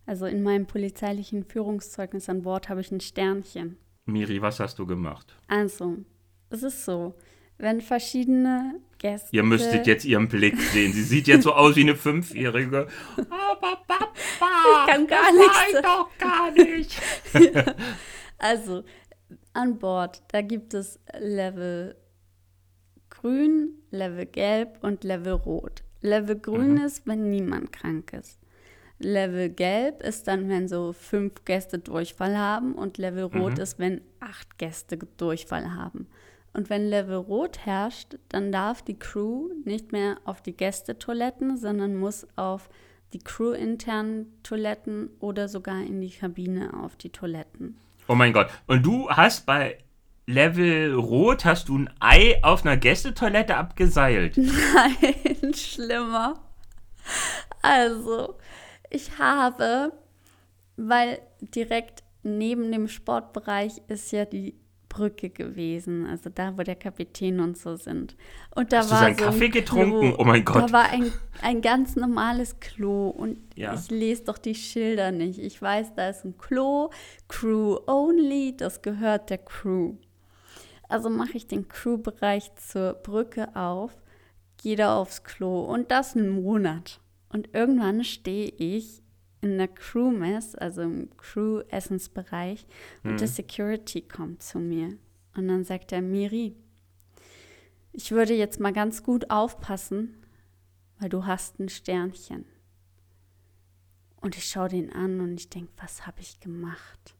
Also 0.05 0.25
in 0.25 0.43
meinem 0.43 0.65
polizeilichen 0.65 1.43
Führungszeugnis 1.43 2.29
an 2.29 2.41
Bord 2.43 2.69
habe 2.69 2.81
ich 2.81 2.91
ein 2.91 3.01
Sternchen. 3.01 3.77
Miri, 4.05 4.41
was 4.41 4.59
hast 4.59 4.79
du 4.79 4.85
gemacht? 4.85 5.35
Also, 5.47 5.97
es 6.49 6.63
ist 6.63 6.83
so, 6.83 7.15
wenn 7.59 7.81
verschiedene 7.81 8.79
Gäste. 8.97 9.29
Ihr 9.31 9.43
müsstet 9.43 9.85
jetzt 9.85 10.05
ihren 10.05 10.27
Blick 10.27 10.59
sehen. 10.59 10.91
Sie 10.93 11.03
sieht 11.03 11.27
jetzt 11.27 11.43
so 11.43 11.53
aus 11.53 11.75
wie 11.75 11.81
eine 11.81 11.95
Fünfjährige. 11.95 12.87
Aber 13.17 13.77
Papa, 13.87 14.11
Ich 14.17 14.91
kann 14.91 15.07
gar 15.07 15.25
das 15.25 15.35
nichts 15.35 15.81
doch 15.83 16.09
gar 16.17 16.51
nicht. 16.51 17.01
Also, 18.41 18.85
an 19.51 19.79
Bord, 19.79 20.23
da 20.29 20.41
gibt 20.41 20.73
es 20.73 20.97
Level 21.19 21.97
grün, 23.09 23.71
Level 23.91 24.25
gelb 24.25 24.77
und 24.81 25.03
Level 25.03 25.33
rot. 25.33 25.83
Level 25.99 26.39
grün 26.39 26.77
ist, 26.77 27.05
wenn 27.05 27.29
niemand 27.29 27.73
krank 27.73 28.13
ist. 28.13 28.39
Level 28.97 29.49
gelb 29.49 30.01
ist 30.01 30.29
dann, 30.29 30.47
wenn 30.47 30.69
so 30.69 30.93
fünf 30.93 31.43
Gäste 31.43 31.79
Durchfall 31.79 32.37
haben 32.37 32.75
und 32.75 32.97
Level 32.97 33.25
rot 33.25 33.59
ist, 33.59 33.77
wenn 33.77 33.99
acht 34.21 34.57
Gäste 34.57 34.97
Durchfall 35.17 35.73
haben. 35.73 36.07
Und 36.53 36.69
wenn 36.69 36.87
Level 36.87 37.15
rot 37.15 37.65
herrscht, 37.65 38.17
dann 38.29 38.51
darf 38.51 38.81
die 38.81 38.97
Crew 38.97 39.49
nicht 39.65 39.91
mehr 39.91 40.17
auf 40.25 40.41
die 40.41 40.55
Gästetoiletten, 40.55 41.57
sondern 41.57 41.95
muss 41.95 42.27
auf 42.35 42.69
die 43.13 43.19
Crew-internen 43.19 44.27
Toiletten 44.43 45.09
oder 45.19 45.47
sogar 45.47 45.81
in 45.81 46.01
die 46.01 46.09
Kabine 46.09 46.73
auf 46.83 46.95
die 46.95 47.11
Toiletten. 47.11 47.77
Oh 48.07 48.15
mein 48.15 48.33
Gott. 48.33 48.47
Und 48.67 48.85
du 48.85 49.09
hast 49.09 49.45
bei 49.45 49.77
Level 50.25 50.93
Rot 50.93 51.43
hast 51.43 51.69
du 51.69 51.77
ein 51.77 51.89
Ei 51.99 52.39
auf 52.43 52.63
einer 52.63 52.77
Gästetoilette 52.77 53.55
abgeseilt. 53.55 54.37
Nein, 54.37 55.53
schlimmer. 55.55 56.39
Also, 57.63 58.37
ich 58.91 59.17
habe, 59.17 59.91
weil 60.77 61.19
direkt 61.41 62.03
neben 62.21 62.71
dem 62.71 62.87
Sportbereich 62.87 63.81
ist 63.87 64.11
ja 64.11 64.25
die 64.25 64.55
Brücke 64.99 65.29
gewesen, 65.29 66.05
also 66.05 66.29
da, 66.29 66.57
wo 66.57 66.63
der 66.63 66.75
Kapitän 66.75 67.39
und 67.39 67.57
so 67.57 67.77
sind. 67.77 68.17
Und 68.53 68.73
da 68.73 68.79
Hast 68.79 68.89
du 68.89 68.95
war 68.95 68.99
seinen 69.01 69.17
so 69.17 69.23
ein 69.25 69.31
Kaffee 69.31 69.47
getrunken? 69.49 70.11
Klo. 70.11 70.15
Oh 70.19 70.25
mein 70.25 70.43
Gott. 70.43 70.63
Da 70.63 70.71
war 70.73 70.89
ein, 70.89 71.11
ein 71.41 71.61
ganz 71.61 71.95
normales 71.95 72.59
Klo 72.59 73.07
und 73.09 73.37
Ja. 73.55 73.73
ich 73.73 73.89
lese 73.89 74.25
doch 74.25 74.37
die 74.37 74.55
Schilder 74.55 75.11
nicht. 75.11 75.39
Ich 75.39 75.61
weiß, 75.61 75.93
da 75.95 76.09
ist 76.09 76.25
ein 76.25 76.37
Klo, 76.37 76.89
Crew 77.29 77.77
only, 77.87 78.55
das 78.57 78.81
gehört 78.81 79.29
der 79.29 79.37
Crew. 79.37 79.93
Also 80.89 81.09
mache 81.09 81.37
ich 81.37 81.47
den 81.47 81.69
Crew-Bereich 81.69 82.51
zur 82.55 82.93
Brücke 82.93 83.55
auf, 83.55 83.91
gehe 84.61 84.75
da 84.75 84.97
aufs 84.97 85.23
Klo 85.23 85.61
und 85.61 85.91
das 85.91 86.17
einen 86.17 86.43
Monat. 86.43 86.99
Und 87.29 87.53
irgendwann 87.53 88.03
stehe 88.03 88.49
ich 88.57 89.01
in 89.41 89.57
der 89.57 89.67
Crew-Mess, 89.67 90.55
also 90.55 90.81
im 90.81 91.09
Crew-Essensbereich, 91.17 92.65
und 93.03 93.19
der 93.19 93.27
Security 93.27 94.01
kommt 94.01 94.43
zu 94.43 94.59
mir. 94.59 94.97
Und 95.35 95.47
dann 95.47 95.63
sagt 95.63 95.91
er, 95.91 96.01
Miri, 96.01 96.55
ich 97.93 98.11
würde 98.11 98.33
jetzt 98.33 98.59
mal 98.59 98.73
ganz 98.73 99.03
gut 99.03 99.29
aufpassen, 99.29 100.17
weil 100.99 101.09
du 101.09 101.25
hast 101.25 101.59
ein 101.59 101.69
Sternchen. 101.69 102.45
Und 104.21 104.37
ich 104.37 104.45
schaue 104.45 104.67
den 104.67 104.91
an 104.91 105.21
und 105.21 105.39
ich 105.39 105.49
denke, 105.49 105.71
was 105.77 106.05
habe 106.05 106.19
ich 106.19 106.41
gemacht? 106.41 107.15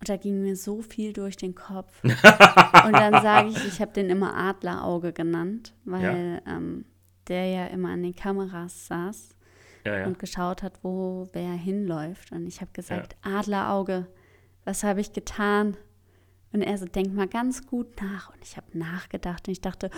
Und 0.00 0.08
da 0.08 0.16
ging 0.16 0.42
mir 0.42 0.56
so 0.56 0.82
viel 0.82 1.12
durch 1.12 1.36
den 1.36 1.54
Kopf. 1.54 2.02
und 2.02 2.12
dann 2.12 3.22
sage 3.22 3.50
ich, 3.50 3.64
ich 3.66 3.80
habe 3.80 3.92
den 3.92 4.10
immer 4.10 4.34
Adlerauge 4.34 5.12
genannt, 5.12 5.74
weil 5.84 6.42
ähm, 6.46 6.84
der 7.28 7.46
ja 7.46 7.66
immer 7.66 7.90
an 7.90 8.02
den 8.02 8.16
Kameras 8.16 8.88
saß 8.88 9.37
Ja, 9.84 9.98
ja. 10.00 10.06
und 10.06 10.18
geschaut 10.18 10.62
hat, 10.62 10.82
wo 10.82 11.28
wer 11.32 11.52
hinläuft. 11.52 12.32
Und 12.32 12.46
ich 12.46 12.60
habe 12.60 12.70
gesagt, 12.72 13.16
Adlerauge, 13.22 14.06
was 14.64 14.82
habe 14.84 15.00
ich 15.00 15.12
getan? 15.12 15.76
Und 16.52 16.62
er 16.62 16.78
so, 16.78 16.86
denk 16.86 17.12
mal 17.14 17.28
ganz 17.28 17.66
gut 17.66 18.00
nach. 18.00 18.30
Und 18.32 18.42
ich 18.42 18.56
habe 18.56 18.78
nachgedacht 18.78 19.48
und 19.48 19.52
ich 19.52 19.60
dachte, 19.60 19.90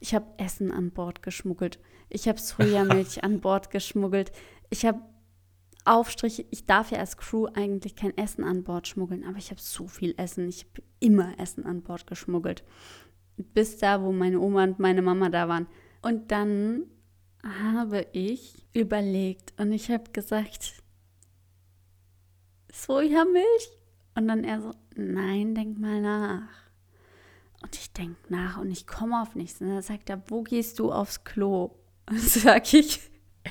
ich 0.00 0.14
habe 0.14 0.26
Essen 0.38 0.70
an 0.70 0.90
Bord 0.90 1.22
geschmuggelt. 1.22 1.80
Ich 2.08 2.28
habe 2.28 2.38
Sojamilch 2.38 3.24
an 3.24 3.40
Bord 3.40 3.70
geschmuggelt. 3.70 4.30
Ich 4.70 4.84
habe 4.86 5.00
Aufstrich, 5.84 6.46
ich 6.50 6.66
darf 6.66 6.90
ja 6.90 6.98
als 6.98 7.16
Crew 7.16 7.46
eigentlich 7.54 7.94
kein 7.94 8.16
Essen 8.16 8.42
an 8.42 8.64
Bord 8.64 8.88
schmuggeln, 8.88 9.24
aber 9.24 9.38
ich 9.38 9.50
habe 9.50 9.60
so 9.60 9.86
viel 9.86 10.14
Essen. 10.16 10.48
Ich 10.48 10.64
habe 10.64 10.82
immer 10.98 11.38
Essen 11.38 11.64
an 11.64 11.82
Bord 11.82 12.06
geschmuggelt. 12.06 12.64
Bis 13.36 13.78
da, 13.78 14.02
wo 14.02 14.10
meine 14.12 14.40
Oma 14.40 14.64
und 14.64 14.78
meine 14.80 15.02
Mama 15.02 15.28
da 15.28 15.48
waren. 15.48 15.68
Und 16.02 16.32
dann 16.32 16.84
habe 17.42 18.06
ich 18.12 18.66
überlegt 18.72 19.52
und 19.58 19.72
ich 19.72 19.90
habe 19.90 20.10
gesagt, 20.12 20.74
Sojamilch? 22.72 23.70
Und 24.14 24.28
dann 24.28 24.44
er 24.44 24.62
so, 24.62 24.72
nein, 24.94 25.54
denk 25.54 25.78
mal 25.78 26.00
nach. 26.00 26.48
Und 27.62 27.74
ich 27.76 27.92
denke 27.92 28.16
nach 28.28 28.58
und 28.58 28.70
ich 28.70 28.86
komme 28.86 29.20
auf 29.20 29.34
nichts. 29.34 29.60
Und 29.60 29.68
dann 29.68 29.82
sagt 29.82 30.10
er, 30.10 30.22
wo 30.28 30.42
gehst 30.42 30.78
du 30.78 30.92
aufs 30.92 31.24
Klo? 31.24 31.76
Und 32.08 32.20
sag 32.20 32.72
ich, 32.72 33.00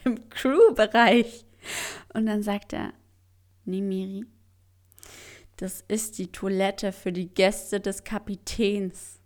im 0.05 0.29
Crew-Bereich. 0.29 1.45
Und 2.13 2.25
dann 2.25 2.41
sagt 2.41 2.71
er, 2.71 2.93
nee, 3.65 3.81
Miri, 3.81 4.25
das 5.57 5.83
ist 5.87 6.17
die 6.17 6.31
Toilette 6.31 6.93
für 6.93 7.11
die 7.11 7.33
Gäste 7.33 7.81
des 7.81 8.03
Kapitäns. 8.03 9.19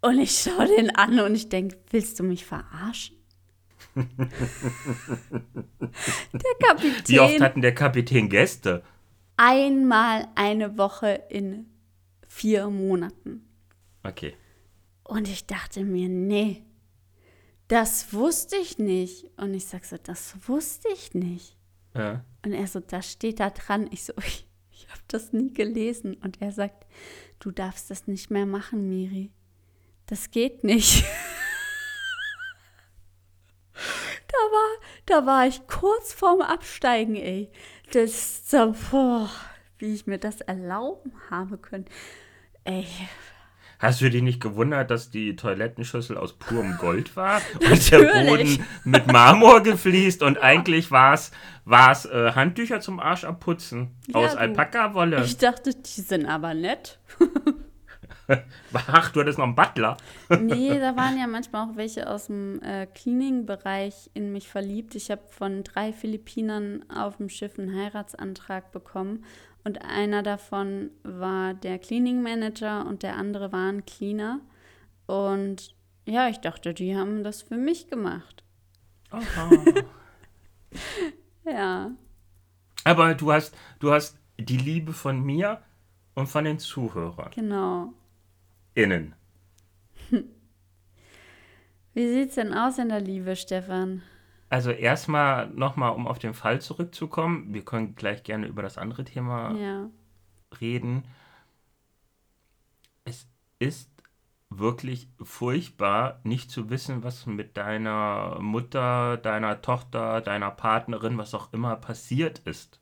Und 0.00 0.18
ich 0.18 0.38
schaue 0.38 0.66
den 0.66 0.94
an 0.94 1.20
und 1.20 1.34
ich 1.34 1.48
denke, 1.48 1.78
willst 1.90 2.18
du 2.18 2.24
mich 2.24 2.46
verarschen? 2.46 3.17
Der 3.96 4.28
Kapitän. 6.60 7.08
Wie 7.08 7.20
oft 7.20 7.40
hatten 7.40 7.62
der 7.62 7.74
Kapitän 7.74 8.28
Gäste? 8.28 8.82
Einmal 9.36 10.28
eine 10.34 10.76
Woche 10.78 11.22
in 11.28 11.66
vier 12.26 12.68
Monaten. 12.70 13.48
Okay. 14.02 14.34
Und 15.04 15.28
ich 15.28 15.46
dachte 15.46 15.84
mir, 15.84 16.08
nee, 16.08 16.64
das 17.68 18.12
wusste 18.12 18.56
ich 18.56 18.78
nicht. 18.78 19.30
Und 19.36 19.54
ich 19.54 19.66
sag 19.66 19.84
so, 19.84 19.96
das 20.02 20.34
wusste 20.48 20.88
ich 20.92 21.14
nicht. 21.14 21.56
Ja. 21.94 22.24
Und 22.44 22.52
er 22.52 22.66
so, 22.66 22.80
das 22.80 23.10
steht 23.12 23.40
da 23.40 23.50
dran. 23.50 23.88
Ich 23.90 24.04
so, 24.04 24.12
ich, 24.18 24.46
ich 24.70 24.88
habe 24.88 25.00
das 25.08 25.32
nie 25.32 25.52
gelesen. 25.52 26.14
Und 26.14 26.40
er 26.40 26.52
sagt, 26.52 26.86
du 27.38 27.50
darfst 27.50 27.90
das 27.90 28.06
nicht 28.06 28.30
mehr 28.30 28.46
machen, 28.46 28.88
Miri. 28.88 29.30
Das 30.06 30.30
geht 30.30 30.64
nicht. 30.64 31.04
da 34.28 34.36
war, 34.52 34.70
da 35.06 35.26
war 35.26 35.46
ich 35.46 35.66
kurz 35.66 36.12
vorm 36.12 36.40
Absteigen, 36.42 37.16
ey. 37.16 37.50
Das 37.92 38.04
ist 38.04 38.50
so, 38.50 38.74
boah, 38.90 39.28
wie 39.78 39.94
ich 39.94 40.06
mir 40.06 40.18
das 40.18 40.40
erlauben 40.42 41.12
habe 41.30 41.58
können. 41.58 41.86
Ey, 42.64 42.86
Hast 43.80 44.00
du 44.00 44.10
dich 44.10 44.22
nicht 44.22 44.40
gewundert, 44.40 44.90
dass 44.90 45.08
die 45.10 45.36
Toilettenschüssel 45.36 46.18
aus 46.18 46.32
purem 46.36 46.76
Gold 46.78 47.14
war 47.14 47.40
und 47.70 47.90
der. 47.92 48.26
Boden 48.26 48.64
mit 48.82 49.06
Marmor 49.06 49.62
gefliest 49.62 50.20
und 50.24 50.36
eigentlich 50.38 50.90
war 50.90 51.14
es 51.14 51.30
war's, 51.64 52.04
äh, 52.04 52.32
Handtücher 52.32 52.80
zum 52.80 52.98
Arsch 52.98 53.22
abputzen 53.22 53.94
Ja, 54.08 54.16
aus. 54.16 54.34
Alpaka-Wolle? 54.34 55.22
ich 55.24 55.36
dachte, 55.38 55.74
die 55.76 56.00
sind 56.00 56.26
aber 56.26 56.54
nett. 56.54 56.98
Ach, 58.72 59.10
du 59.10 59.20
hattest 59.20 59.38
noch 59.38 59.46
einen 59.46 59.54
Butler. 59.54 59.96
Nee, 60.40 60.78
da 60.78 60.96
waren 60.96 61.18
ja 61.18 61.26
manchmal 61.26 61.68
auch 61.68 61.76
welche 61.76 62.08
aus 62.08 62.26
dem 62.26 62.62
äh, 62.62 62.86
Cleaning-Bereich 62.86 64.10
in 64.14 64.32
mich 64.32 64.48
verliebt. 64.48 64.94
Ich 64.94 65.10
habe 65.10 65.22
von 65.28 65.64
drei 65.64 65.92
Philippinern 65.92 66.84
auf 66.90 67.16
dem 67.16 67.28
Schiff 67.28 67.58
einen 67.58 67.74
Heiratsantrag 67.74 68.70
bekommen. 68.70 69.24
Und 69.64 69.82
einer 69.82 70.22
davon 70.22 70.90
war 71.02 71.54
der 71.54 71.78
Cleaning 71.78 72.22
Manager 72.22 72.86
und 72.86 73.02
der 73.02 73.16
andere 73.16 73.52
war 73.52 73.70
ein 73.70 73.84
Cleaner. 73.84 74.40
Und 75.06 75.74
ja, 76.04 76.28
ich 76.28 76.38
dachte, 76.38 76.74
die 76.74 76.96
haben 76.96 77.24
das 77.24 77.42
für 77.42 77.56
mich 77.56 77.88
gemacht. 77.88 78.44
Aha. 79.10 79.50
Ja, 81.50 81.92
Aber 82.84 83.14
du 83.14 83.32
hast, 83.32 83.56
du 83.78 83.90
hast 83.90 84.18
die 84.38 84.58
Liebe 84.58 84.92
von 84.92 85.22
mir 85.22 85.62
und 86.14 86.26
von 86.26 86.44
den 86.44 86.58
Zuhörern 86.58 87.30
genau. 87.34 87.94
Innen. 88.78 89.14
Wie 91.94 92.08
sieht's 92.08 92.36
denn 92.36 92.54
aus 92.54 92.78
in 92.78 92.88
der 92.88 93.00
Liebe, 93.00 93.34
Stefan? 93.34 94.02
Also 94.50 94.70
erstmal 94.70 95.48
nochmal, 95.48 95.92
um 95.92 96.06
auf 96.06 96.18
den 96.18 96.32
Fall 96.32 96.60
zurückzukommen. 96.60 97.52
Wir 97.52 97.64
können 97.64 97.96
gleich 97.96 98.22
gerne 98.22 98.46
über 98.46 98.62
das 98.62 98.78
andere 98.78 99.04
Thema 99.04 99.54
Ja. 99.56 99.90
reden. 100.60 101.04
Es 103.04 103.26
ist 103.58 103.90
wirklich 104.48 105.08
furchtbar, 105.22 106.20
nicht 106.22 106.50
zu 106.50 106.70
wissen, 106.70 107.02
was 107.02 107.26
mit 107.26 107.56
deiner 107.58 108.38
Mutter, 108.40 109.18
deiner 109.18 109.60
Tochter, 109.60 110.20
deiner 110.22 110.50
Partnerin, 110.50 111.18
was 111.18 111.34
auch 111.34 111.52
immer 111.52 111.76
passiert 111.76 112.38
ist. 112.46 112.80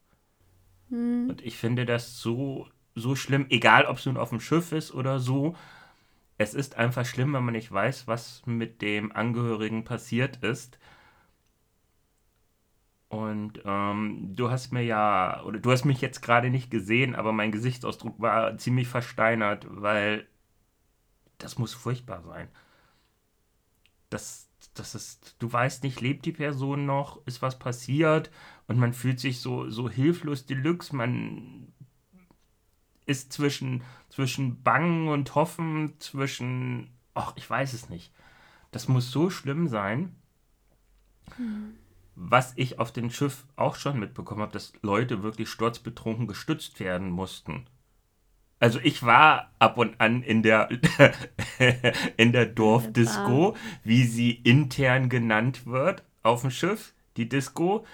Und 0.91 1.43
ich 1.43 1.57
finde 1.57 1.85
das 1.85 2.21
so, 2.21 2.69
so 2.95 3.17
schlimm, 3.17 3.47
egal 3.49 3.87
ob 3.87 3.97
es 3.97 4.07
nun 4.07 4.17
auf 4.17 4.29
dem 4.29 4.39
Schiff 4.41 4.71
ist 4.71 4.95
oder 4.95 5.19
so. 5.19 5.57
Es 6.39 6.55
ist 6.55 6.77
einfach 6.77 7.07
schlimm, 7.07 7.33
wenn 7.35 7.45
man 7.45 7.55
nicht 7.55 7.73
weiß, 7.73 8.07
was 8.07 8.45
mit 8.47 8.83
dem 8.83 9.13
Angehörigen 9.13 9.85
passiert 9.85 10.39
ist. 10.39 10.79
Und 13.09 13.61
ähm, 13.65 14.35
du 14.35 14.51
hast 14.51 14.73
mir 14.73 14.83
ja, 14.83 15.43
oder 15.45 15.59
du 15.61 15.71
hast 15.71 15.85
mich 15.85 16.01
jetzt 16.01 16.21
gerade 16.23 16.51
nicht 16.51 16.71
gesehen, 16.71 17.15
aber 17.15 17.33
mein 17.33 17.53
Gesichtsausdruck 17.53 18.21
war 18.21 18.59
ziemlich 18.59 18.89
versteinert, 18.89 19.67
weil 19.71 20.27
das 21.39 21.59
muss 21.59 21.73
furchtbar 21.75 22.23
sein. 22.23 22.49
Das, 24.11 24.49
das 24.75 24.95
ist, 24.95 25.37
du 25.39 25.53
weißt 25.53 25.83
nicht, 25.85 26.01
lebt 26.01 26.27
die 26.27 26.33
Person 26.33 26.87
noch, 26.87 27.25
ist 27.27 27.43
was 27.43 27.59
passiert 27.59 28.31
und 28.67 28.79
man 28.79 28.93
fühlt 28.93 29.21
sich 29.21 29.41
so, 29.41 29.71
so 29.71 29.89
hilflos 29.89 30.47
deluxe, 30.47 30.95
man 30.95 31.73
ist 33.07 33.33
zwischen, 33.33 33.83
zwischen 34.09 34.63
Bangen 34.63 35.09
und 35.09 35.35
Hoffen, 35.35 35.95
zwischen, 35.99 36.91
ach, 37.15 37.33
ich 37.37 37.49
weiß 37.49 37.73
es 37.73 37.89
nicht. 37.89 38.13
Das 38.73 38.89
muss 38.89 39.11
so 39.11 39.31
schlimm 39.31 39.69
sein 39.69 40.15
was 42.17 42.55
ich 42.57 42.79
auf 42.79 42.93
dem 42.93 43.11
Schiff 43.11 43.45
auch 43.57 43.77
schon 43.77 44.01
mitbekommen 44.01 44.41
habe, 44.41 44.53
dass 44.53 44.73
Leute 44.83 45.23
wirklich 45.23 45.51
sturzbetrunken 45.51 46.27
gestützt 46.27 46.81
werden 46.81 47.11
mussten. 47.11 47.67
Also 48.59 48.81
ich 48.83 49.03
war 49.03 49.53
ab 49.59 49.77
und 49.77 50.01
an 50.01 50.23
in 50.23 50.43
der 50.43 50.71
in 52.17 52.33
der 52.33 52.47
Dorfdisco, 52.47 53.55
wie 53.85 54.05
sie 54.05 54.31
intern 54.31 55.11
genannt 55.11 55.67
wird, 55.67 56.03
auf 56.23 56.41
dem 56.41 56.51
Schiff, 56.51 56.95
die 57.19 57.29
Disco. 57.29 57.85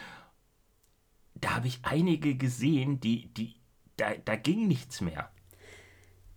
Da 1.34 1.56
habe 1.56 1.66
ich 1.66 1.80
einige 1.82 2.36
gesehen, 2.36 3.00
die 3.00 3.26
die 3.34 3.56
da, 4.02 4.14
da 4.24 4.36
ging 4.36 4.66
nichts 4.66 5.00
mehr. 5.00 5.30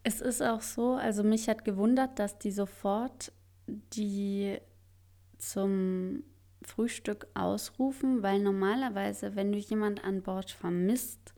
Es 0.03 0.21
ist 0.21 0.41
auch 0.41 0.61
so, 0.61 0.93
also 0.93 1.23
mich 1.23 1.49
hat 1.49 1.65
gewundert, 1.65 2.19
dass 2.19 2.37
die 2.37 2.51
sofort 2.51 3.31
die 3.67 4.57
zum 5.39 6.23
Frühstück 6.61 7.27
ausrufen, 7.33 8.21
weil 8.21 8.39
normalerweise, 8.39 9.35
wenn 9.35 9.51
du 9.51 9.57
jemand 9.57 10.03
an 10.03 10.21
Bord 10.21 10.51
vermisst, 10.51 11.33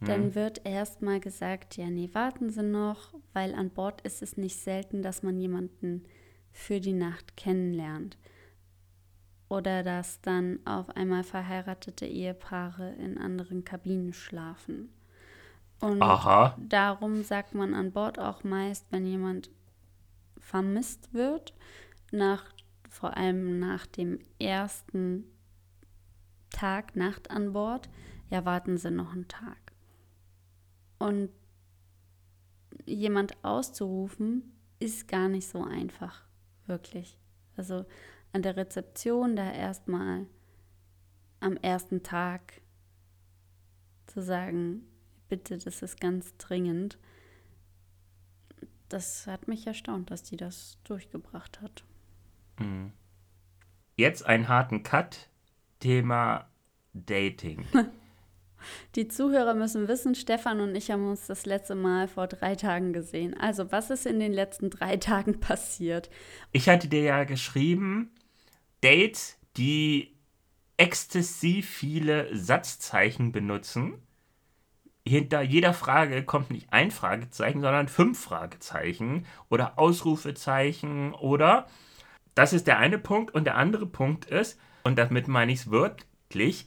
dann 0.00 0.34
wird 0.34 0.66
erstmal 0.66 1.20
gesagt, 1.20 1.78
ja, 1.78 1.88
nee, 1.88 2.10
warten 2.12 2.50
Sie 2.50 2.62
noch, 2.62 3.14
weil 3.32 3.54
an 3.54 3.70
Bord 3.70 4.02
ist 4.02 4.20
es 4.20 4.36
nicht 4.36 4.58
selten, 4.60 5.00
dass 5.00 5.22
man 5.22 5.38
jemanden 5.38 6.04
für 6.52 6.80
die 6.80 6.92
Nacht 6.92 7.36
kennenlernt. 7.38 8.18
Oder 9.48 9.82
dass 9.82 10.20
dann 10.20 10.58
auf 10.66 10.90
einmal 10.90 11.22
verheiratete 11.22 12.04
Ehepaare 12.04 12.94
in 12.96 13.16
anderen 13.16 13.64
Kabinen 13.64 14.12
schlafen. 14.12 14.90
Und 15.80 16.02
Aha. 16.02 16.56
darum 16.58 17.22
sagt 17.22 17.54
man 17.54 17.74
an 17.74 17.92
Bord 17.92 18.18
auch 18.18 18.44
meist, 18.44 18.86
wenn 18.90 19.06
jemand 19.06 19.50
vermisst 20.38 21.12
wird, 21.12 21.54
nach, 22.12 22.44
vor 22.88 23.16
allem 23.16 23.58
nach 23.58 23.86
dem 23.86 24.20
ersten 24.38 25.24
Tag, 26.50 26.96
Nacht 26.96 27.30
an 27.30 27.52
Bord, 27.52 27.90
ja, 28.30 28.44
warten 28.44 28.78
Sie 28.78 28.90
noch 28.90 29.12
einen 29.12 29.28
Tag. 29.28 29.72
Und 30.98 31.30
jemand 32.86 33.44
auszurufen, 33.44 34.56
ist 34.78 35.08
gar 35.08 35.28
nicht 35.28 35.48
so 35.48 35.62
einfach, 35.62 36.22
wirklich. 36.66 37.18
Also 37.56 37.84
an 38.32 38.42
der 38.42 38.56
Rezeption 38.56 39.36
da 39.36 39.50
erstmal 39.50 40.26
am 41.40 41.56
ersten 41.56 42.02
Tag 42.02 42.60
zu 44.06 44.22
sagen, 44.22 44.86
bitte, 45.28 45.58
das 45.58 45.82
ist 45.82 46.00
ganz 46.00 46.36
dringend. 46.38 46.98
Das 48.88 49.26
hat 49.26 49.48
mich 49.48 49.66
erstaunt, 49.66 50.10
dass 50.10 50.22
die 50.22 50.36
das 50.36 50.78
durchgebracht 50.84 51.60
hat. 51.60 51.84
Jetzt 53.96 54.26
einen 54.26 54.48
harten 54.48 54.82
Cut. 54.82 55.28
Thema 55.80 56.48
Dating. 56.94 57.66
Die 58.94 59.06
Zuhörer 59.06 59.54
müssen 59.54 59.86
wissen, 59.86 60.14
Stefan 60.14 60.60
und 60.60 60.74
ich 60.74 60.90
haben 60.90 61.08
uns 61.08 61.26
das 61.26 61.46
letzte 61.46 61.74
Mal 61.74 62.08
vor 62.08 62.26
drei 62.26 62.56
Tagen 62.56 62.92
gesehen. 62.92 63.38
Also, 63.38 63.70
was 63.70 63.90
ist 63.90 64.06
in 64.06 64.18
den 64.18 64.32
letzten 64.32 64.70
drei 64.70 64.96
Tagen 64.96 65.38
passiert? 65.38 66.10
Ich 66.52 66.68
hatte 66.68 66.88
dir 66.88 67.02
ja 67.02 67.24
geschrieben, 67.24 68.10
Dates, 68.80 69.38
die 69.56 70.16
exzessiv 70.78 71.68
viele 71.68 72.34
Satzzeichen 72.36 73.32
benutzen. 73.32 74.02
Hinter 75.06 75.40
jeder 75.42 75.72
Frage 75.72 76.24
kommt 76.24 76.50
nicht 76.50 76.72
ein 76.72 76.90
Fragezeichen, 76.90 77.60
sondern 77.60 77.86
fünf 77.86 78.18
Fragezeichen 78.20 79.24
oder 79.48 79.78
Ausrufezeichen 79.78 81.14
oder. 81.14 81.66
Das 82.34 82.52
ist 82.52 82.66
der 82.66 82.78
eine 82.78 82.98
Punkt. 82.98 83.32
Und 83.32 83.44
der 83.44 83.56
andere 83.56 83.86
Punkt 83.86 84.24
ist, 84.24 84.58
und 84.82 84.98
damit 84.98 85.28
meine 85.28 85.52
ich 85.52 85.60
es 85.60 85.70
wirklich, 85.70 86.66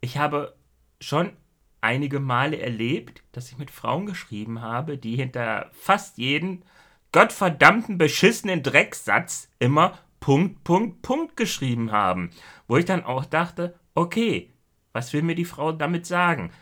ich 0.00 0.16
habe 0.16 0.54
schon 1.00 1.32
einige 1.80 2.20
Male 2.20 2.60
erlebt, 2.60 3.22
dass 3.32 3.50
ich 3.50 3.58
mit 3.58 3.70
Frauen 3.70 4.06
geschrieben 4.06 4.60
habe, 4.60 4.96
die 4.96 5.16
hinter 5.16 5.70
fast 5.72 6.18
jeden 6.18 6.64
gottverdammten 7.12 7.98
beschissenen 7.98 8.62
Drecksatz 8.62 9.50
immer 9.58 9.98
Punkt, 10.20 10.62
Punkt, 10.62 11.02
Punkt 11.02 11.36
geschrieben 11.36 11.90
haben. 11.90 12.30
Wo 12.68 12.76
ich 12.76 12.84
dann 12.84 13.04
auch 13.04 13.24
dachte, 13.24 13.74
okay, 13.94 14.52
was 14.92 15.12
will 15.12 15.22
mir 15.22 15.34
die 15.34 15.44
Frau 15.44 15.72
damit 15.72 16.06
sagen? 16.06 16.52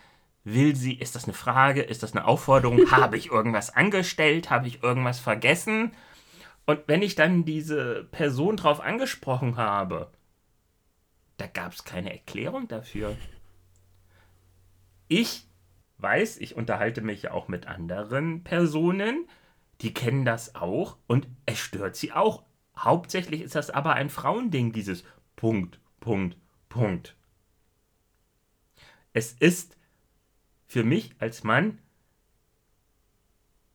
Will 0.50 0.74
sie, 0.74 0.94
ist 0.94 1.14
das 1.14 1.24
eine 1.24 1.34
Frage, 1.34 1.82
ist 1.82 2.02
das 2.02 2.12
eine 2.12 2.26
Aufforderung, 2.26 2.90
habe 2.90 3.18
ich 3.18 3.30
irgendwas 3.30 3.74
angestellt, 3.74 4.48
habe 4.48 4.66
ich 4.66 4.82
irgendwas 4.82 5.20
vergessen? 5.20 5.92
Und 6.64 6.80
wenn 6.86 7.02
ich 7.02 7.14
dann 7.14 7.44
diese 7.44 8.04
Person 8.10 8.56
drauf 8.56 8.80
angesprochen 8.80 9.56
habe, 9.56 10.10
da 11.36 11.46
gab 11.46 11.72
es 11.72 11.84
keine 11.84 12.12
Erklärung 12.12 12.66
dafür. 12.66 13.16
Ich 15.08 15.46
weiß, 15.98 16.38
ich 16.38 16.56
unterhalte 16.56 17.00
mich 17.00 17.22
ja 17.22 17.32
auch 17.32 17.48
mit 17.48 17.66
anderen 17.66 18.42
Personen, 18.44 19.28
die 19.80 19.94
kennen 19.94 20.24
das 20.24 20.54
auch 20.54 20.96
und 21.06 21.28
es 21.46 21.58
stört 21.58 21.96
sie 21.96 22.12
auch. 22.12 22.44
Hauptsächlich 22.76 23.42
ist 23.42 23.54
das 23.54 23.70
aber 23.70 23.94
ein 23.94 24.10
Frauending, 24.10 24.72
dieses 24.72 25.04
Punkt, 25.36 25.80
Punkt, 26.00 26.36
Punkt. 26.68 27.16
Es 29.12 29.32
ist 29.32 29.77
für 30.68 30.84
mich 30.84 31.14
als 31.18 31.42
Mann, 31.42 31.78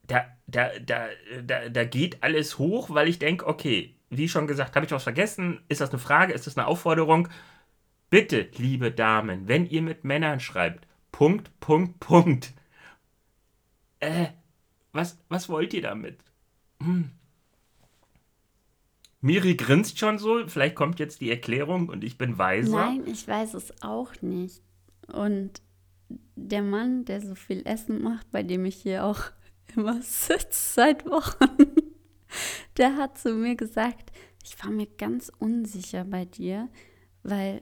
da, 0.07 0.25
da, 0.47 0.69
da, 0.79 1.07
da, 1.43 1.69
da 1.69 1.83
geht 1.83 2.23
alles 2.23 2.59
hoch, 2.59 2.91
weil 2.91 3.07
ich 3.07 3.19
denke, 3.19 3.47
okay, 3.47 3.95
wie 4.09 4.29
schon 4.29 4.47
gesagt, 4.47 4.75
habe 4.75 4.85
ich 4.85 4.91
was 4.91 5.03
vergessen? 5.03 5.59
Ist 5.67 5.81
das 5.81 5.89
eine 5.89 5.99
Frage? 5.99 6.33
Ist 6.33 6.45
das 6.45 6.55
eine 6.55 6.67
Aufforderung? 6.67 7.27
Bitte, 8.09 8.47
liebe 8.57 8.91
Damen, 8.91 9.47
wenn 9.47 9.65
ihr 9.65 9.81
mit 9.81 10.03
Männern 10.03 10.39
schreibt, 10.39 10.87
Punkt, 11.11 11.59
Punkt, 11.59 11.99
Punkt. 11.99 12.53
Äh, 13.99 14.27
was, 14.91 15.17
was 15.29 15.49
wollt 15.49 15.73
ihr 15.73 15.81
damit? 15.81 16.19
Hm. 16.79 17.09
Miri 19.21 19.55
grinst 19.55 19.97
schon 19.97 20.19
so, 20.19 20.45
vielleicht 20.47 20.75
kommt 20.75 20.99
jetzt 20.99 21.21
die 21.21 21.31
Erklärung 21.31 21.89
und 21.89 22.03
ich 22.03 22.19
bin 22.19 22.37
weiser. 22.37 22.85
Nein, 22.85 23.03
ich 23.07 23.27
weiß 23.27 23.55
es 23.55 23.81
auch 23.81 24.11
nicht. 24.21 24.61
Und 25.07 25.62
der 26.35 26.61
Mann, 26.61 27.05
der 27.05 27.21
so 27.21 27.35
viel 27.35 27.61
Essen 27.65 28.01
macht, 28.01 28.29
bei 28.31 28.43
dem 28.43 28.65
ich 28.65 28.75
hier 28.75 29.05
auch 29.05 29.21
immer 29.75 30.01
sitze 30.01 30.73
seit 30.73 31.05
Wochen, 31.05 31.75
der 32.77 32.97
hat 32.97 33.17
zu 33.17 33.33
mir 33.33 33.55
gesagt, 33.55 34.11
ich 34.43 34.61
war 34.63 34.71
mir 34.71 34.87
ganz 34.87 35.31
unsicher 35.39 36.03
bei 36.03 36.25
dir, 36.25 36.69
weil 37.23 37.61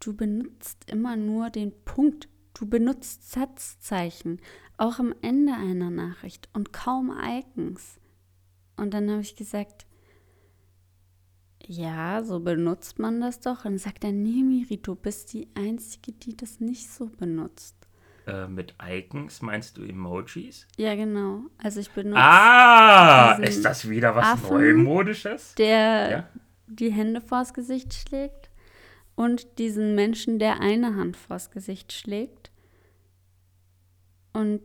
du 0.00 0.14
benutzt 0.14 0.90
immer 0.90 1.16
nur 1.16 1.50
den 1.50 1.72
Punkt. 1.84 2.28
Du 2.54 2.66
benutzt 2.66 3.30
Satzzeichen, 3.30 4.40
auch 4.78 4.98
am 4.98 5.14
Ende 5.20 5.52
einer 5.52 5.90
Nachricht 5.90 6.48
und 6.54 6.72
kaum 6.72 7.12
Icons. 7.12 7.98
Und 8.76 8.94
dann 8.94 9.10
habe 9.10 9.22
ich 9.22 9.36
gesagt, 9.36 9.86
ja, 11.68 12.22
so 12.24 12.40
benutzt 12.40 12.98
man 12.98 13.20
das 13.20 13.40
doch. 13.40 13.64
Und 13.64 13.72
dann 13.72 13.78
sagt 13.78 14.04
er, 14.04 14.12
nee, 14.12 14.42
Miri, 14.42 14.76
du 14.78 14.94
bist 14.94 15.32
die 15.32 15.48
Einzige, 15.54 16.12
die 16.12 16.36
das 16.36 16.60
nicht 16.60 16.90
so 16.90 17.06
benutzt. 17.06 17.74
Äh, 18.26 18.48
mit 18.48 18.74
Icons 18.84 19.40
meinst 19.42 19.76
du 19.76 19.82
Emojis? 19.84 20.66
Ja, 20.76 20.94
genau. 20.94 21.42
Also 21.58 21.80
ich 21.80 21.90
benutze. 21.90 22.18
Ah, 22.20 23.32
ist 23.42 23.64
das 23.64 23.88
wieder 23.88 24.14
was 24.16 24.26
Affen, 24.26 24.48
Neumodisches? 24.56 25.54
Der 25.54 26.10
Ja. 26.10 26.28
die 26.66 26.92
Hände 26.92 27.20
vors 27.20 27.54
Gesicht 27.54 27.94
schlägt 27.94 28.50
und 29.14 29.58
diesen 29.58 29.94
Menschen, 29.94 30.38
der 30.40 30.60
eine 30.60 30.96
Hand 30.96 31.16
vors 31.16 31.50
Gesicht 31.52 31.92
schlägt. 31.92 32.50
Und 34.32 34.60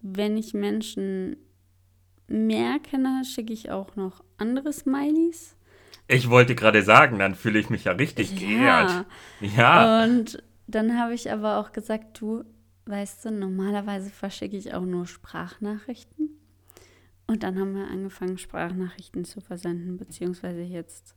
wenn 0.00 0.36
ich 0.36 0.54
Menschen 0.54 1.36
mehr 2.28 2.78
kenne, 2.78 3.22
schicke 3.24 3.52
ich 3.52 3.70
auch 3.70 3.94
noch 3.94 4.24
andere 4.38 4.72
Smileys. 4.72 5.54
Ich 6.08 6.28
wollte 6.28 6.54
gerade 6.54 6.82
sagen, 6.82 7.18
dann 7.18 7.34
fühle 7.34 7.58
ich 7.58 7.70
mich 7.70 7.84
ja 7.84 7.92
richtig 7.92 8.36
geehrt. 8.36 9.06
Ja. 9.40 10.04
Und 10.04 10.42
dann 10.66 10.98
habe 10.98 11.14
ich 11.14 11.30
aber 11.30 11.58
auch 11.58 11.72
gesagt, 11.72 12.20
du, 12.20 12.44
weißt 12.86 13.24
du, 13.24 13.30
normalerweise 13.30 14.10
verschicke 14.10 14.56
ich 14.56 14.74
auch 14.74 14.84
nur 14.84 15.06
Sprachnachrichten. 15.06 16.30
Und 17.26 17.42
dann 17.42 17.58
haben 17.58 17.74
wir 17.74 17.88
angefangen, 17.88 18.36
Sprachnachrichten 18.36 19.24
zu 19.24 19.40
versenden, 19.40 19.96
beziehungsweise 19.96 20.60
jetzt 20.60 21.14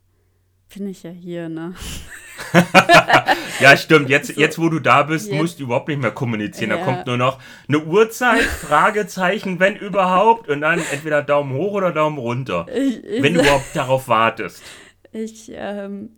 bin 0.74 0.88
ich 0.88 1.02
ja 1.02 1.10
hier, 1.10 1.48
ne? 1.48 1.74
Ja, 3.60 3.74
stimmt. 3.78 4.10
Jetzt, 4.10 4.36
jetzt 4.36 4.58
wo 4.58 4.68
du 4.68 4.78
da 4.80 5.02
bist, 5.04 5.28
Jetzt- 5.28 5.36
musst 5.40 5.58
du 5.58 5.64
überhaupt 5.64 5.88
nicht 5.88 6.00
mehr 6.00 6.10
kommunizieren. 6.10 6.68
Da 6.70 6.76
Ja. 6.76 6.84
kommt 6.84 7.06
nur 7.06 7.16
noch 7.16 7.40
eine 7.66 7.82
Uhrzeit, 7.82 8.42
Fragezeichen, 8.42 9.58
wenn 9.60 9.76
überhaupt, 9.76 10.48
und 10.50 10.60
dann 10.60 10.78
entweder 10.92 11.22
Daumen 11.22 11.54
hoch 11.56 11.72
oder 11.72 11.92
Daumen 11.92 12.18
runter. 12.18 12.66
Ich, 12.74 13.02
ich, 13.02 13.22
Wenn 13.22 13.32
du 13.34 13.40
überhaupt 13.40 13.74
darauf 13.74 14.08
wartest. 14.08 14.62
ich, 15.12 15.50
ähm, 15.54 16.10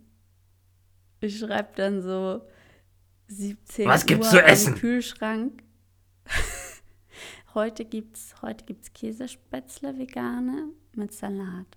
ich 1.21 1.39
schreibe 1.39 1.69
dann 1.77 2.01
so 2.01 2.41
17 3.27 3.87
Was 3.87 4.05
gibt's 4.05 4.27
Uhr 4.27 4.31
zu 4.39 4.43
essen? 4.43 4.73
am 4.73 4.79
Kühlschrank. 4.79 5.63
heute 7.53 7.85
gibt's, 7.85 8.35
heute 8.41 8.65
gibt's 8.65 8.91
Käsespätzle 8.93 9.97
vegane 9.97 10.65
mit 10.95 11.13
Salat. 11.13 11.67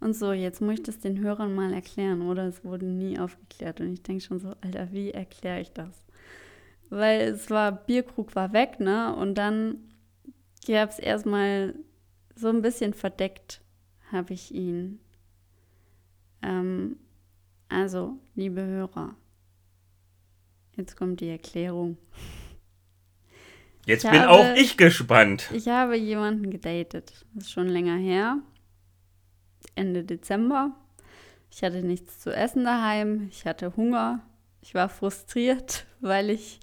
Und 0.00 0.14
so, 0.14 0.32
jetzt 0.32 0.60
muss 0.60 0.74
ich 0.74 0.82
das 0.84 0.98
den 1.00 1.18
Hörern 1.18 1.54
mal 1.54 1.72
erklären, 1.72 2.22
oder? 2.22 2.44
Es 2.46 2.64
wurde 2.64 2.86
nie 2.86 3.18
aufgeklärt. 3.18 3.80
Und 3.80 3.92
ich 3.92 4.02
denke 4.02 4.22
schon 4.22 4.38
so, 4.38 4.54
Alter, 4.60 4.92
wie 4.92 5.10
erkläre 5.10 5.60
ich 5.60 5.72
das? 5.72 6.04
Weil 6.88 7.20
es 7.22 7.50
war, 7.50 7.72
Bierkrug 7.72 8.34
war 8.36 8.52
weg, 8.52 8.78
ne? 8.80 9.14
Und 9.16 9.36
dann 9.36 9.78
gab 10.66 10.90
es 10.90 10.98
erstmal 10.98 11.74
so 12.36 12.48
ein 12.48 12.62
bisschen 12.62 12.94
verdeckt, 12.94 13.60
habe 14.12 14.32
ich 14.34 14.54
ihn. 14.54 15.00
Ähm, 16.42 16.96
also, 17.68 18.16
liebe 18.36 18.62
Hörer, 18.64 19.16
jetzt 20.76 20.96
kommt 20.96 21.20
die 21.20 21.28
Erklärung. 21.28 21.98
Jetzt 23.84 24.04
Ich 24.04 24.10
bin 24.10 24.20
habe- 24.20 24.30
auch 24.30 24.56
ich 24.56 24.76
gespannt. 24.76 25.50
Ich 25.52 25.66
habe 25.68 25.96
jemanden 25.96 26.50
gedatet. 26.50 27.12
Das 27.34 27.44
ist 27.44 27.50
schon 27.50 27.66
länger 27.68 27.96
her. 27.96 28.38
Ende 29.74 30.04
Dezember. 30.04 30.74
Ich 31.50 31.62
hatte 31.62 31.82
nichts 31.82 32.20
zu 32.20 32.34
essen 32.34 32.64
daheim. 32.64 33.28
Ich 33.30 33.46
hatte 33.46 33.76
Hunger. 33.76 34.20
Ich 34.60 34.74
war 34.74 34.88
frustriert, 34.88 35.86
weil 36.00 36.30
ich 36.30 36.60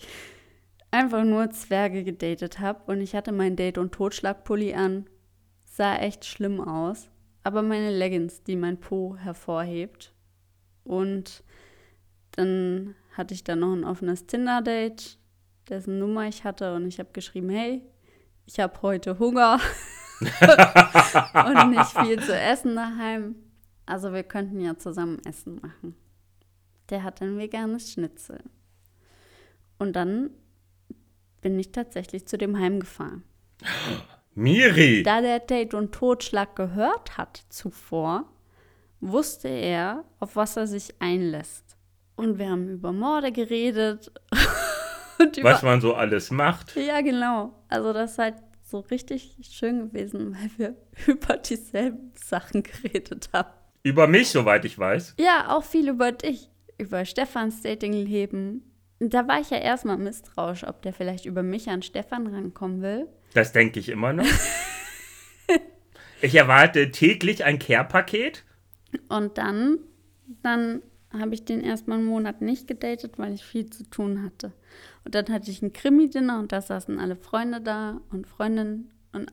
einfach 0.92 1.24
nur 1.24 1.50
Zwerge 1.52 2.04
gedatet 2.04 2.60
habe. 2.60 2.92
Und 2.92 3.02
ich 3.02 3.16
hatte 3.16 3.32
mein 3.32 3.56
Date- 3.56 3.78
und 3.78 3.94
Totschlagpulli 3.94 4.74
an. 4.74 5.06
Sah 5.66 5.98
echt 5.98 6.26
schlimm 6.26 6.62
aus. 6.62 7.10
Aber 7.44 7.62
meine 7.62 7.96
Leggings, 7.96 8.44
die 8.44 8.56
mein 8.56 8.80
Po 8.80 9.16
hervorhebt. 9.18 10.14
Und 10.84 11.44
dann 12.32 12.96
hatte 13.14 13.34
ich 13.34 13.44
dann 13.44 13.60
noch 13.60 13.74
ein 13.74 13.84
offenes 13.84 14.26
Tinder-Date, 14.26 15.18
dessen 15.70 16.00
Nummer 16.00 16.28
ich 16.28 16.44
hatte. 16.44 16.74
Und 16.76 16.88
ich 16.88 17.00
habe 17.00 17.10
geschrieben, 17.14 17.50
hey, 17.50 17.82
ich 18.46 18.60
habe 18.60 18.82
heute 18.82 19.20
Hunger 19.20 19.60
und 20.20 21.70
nicht 21.72 21.98
viel 21.98 22.20
zu 22.22 22.38
essen 22.38 22.76
daheim. 22.76 23.36
Also 23.86 24.14
wir 24.14 24.24
könnten 24.24 24.60
ja 24.60 24.78
zusammen 24.78 25.20
Essen 25.26 25.60
machen. 25.62 25.96
Der 26.90 27.04
hat 27.04 27.22
ein 27.22 27.38
veganes 27.38 27.92
Schnitzel. 27.92 28.44
Und 29.78 29.96
dann 29.96 30.32
bin 31.42 31.60
ich 31.60 31.72
tatsächlich 31.72 32.28
zu 32.28 32.38
dem 32.38 32.58
heimgefahren. 32.58 33.24
Miri! 34.36 35.04
Da 35.04 35.22
der 35.22 35.40
Date 35.40 35.74
und 35.74 35.94
Totschlag 35.94 36.56
gehört 36.56 37.18
hat 37.18 37.44
zuvor, 37.50 38.26
wusste 39.00 39.48
er, 39.48 40.04
auf 40.20 40.36
was 40.36 40.58
er 40.58 40.68
sich 40.68 40.94
einlässt. 41.00 41.78
Und 42.16 42.38
wir 42.40 42.50
haben 42.50 42.70
über 42.70 42.92
Morde 42.92 43.32
geredet. 43.32 44.12
über 45.20 45.52
Was 45.52 45.62
man 45.62 45.82
so 45.82 45.94
alles 45.94 46.32
macht. 46.32 46.76
ja, 46.76 47.02
genau. 47.02 47.54
Also 47.70 47.94
das 47.94 48.14
ist 48.14 48.18
halt 48.18 48.36
so 48.66 48.80
richtig 48.80 49.38
schön 49.50 49.90
gewesen, 49.90 50.36
weil 50.40 50.50
wir 50.58 50.76
über 51.14 51.38
dieselben 51.38 52.12
Sachen 52.16 52.64
geredet 52.64 53.30
haben. 53.34 53.50
Über 53.84 54.08
mich, 54.08 54.30
soweit 54.30 54.66
ich 54.66 54.78
weiß. 54.78 55.16
Ja, 55.20 55.56
auch 55.56 55.64
viel 55.64 55.90
über 55.90 56.12
dich, 56.12 56.50
über 56.78 57.06
Stefans 57.06 57.62
Datingleben. 57.62 58.64
Da 59.00 59.28
war 59.28 59.40
ich 59.40 59.52
ja 59.52 59.58
erstmal 59.58 59.98
misstrauisch, 59.98 60.66
ob 60.66 60.82
der 60.82 60.94
vielleicht 60.94 61.26
über 61.26 61.44
mich 61.44 61.70
an 61.70 61.84
Stefan 61.84 62.28
rankommen 62.28 62.82
will. 62.82 63.08
Das 63.34 63.52
denke 63.52 63.80
ich 63.80 63.90
immer 63.90 64.14
noch. 64.14 64.26
Ich 66.22 66.34
erwarte 66.34 66.90
täglich 66.92 67.44
ein 67.44 67.60
Care-Paket. 67.60 68.44
Und 69.10 69.38
dann, 69.38 69.78
dann 70.42 70.82
habe 71.20 71.34
ich 71.34 71.46
den 71.46 71.62
erstmal 71.62 72.00
einen 72.00 72.08
Monat 72.08 72.42
nicht 72.42 72.68
gedatet, 72.68 73.18
weil 73.18 73.34
ich 73.34 73.44
viel 73.44 73.70
zu 73.70 73.84
tun 73.90 74.24
hatte. 74.24 74.54
Und 75.04 75.16
dann 75.16 75.28
hatte 75.30 75.52
ich 75.52 75.62
ein 75.62 75.74
Krimi-Dinner 75.74 76.40
und 76.40 76.52
da 76.52 76.62
saßen 76.62 77.00
alle 77.00 77.16
Freunde 77.16 77.62
da 77.62 78.02
und 78.12 78.28
Freundinnen 78.28 78.92
und 79.12 79.32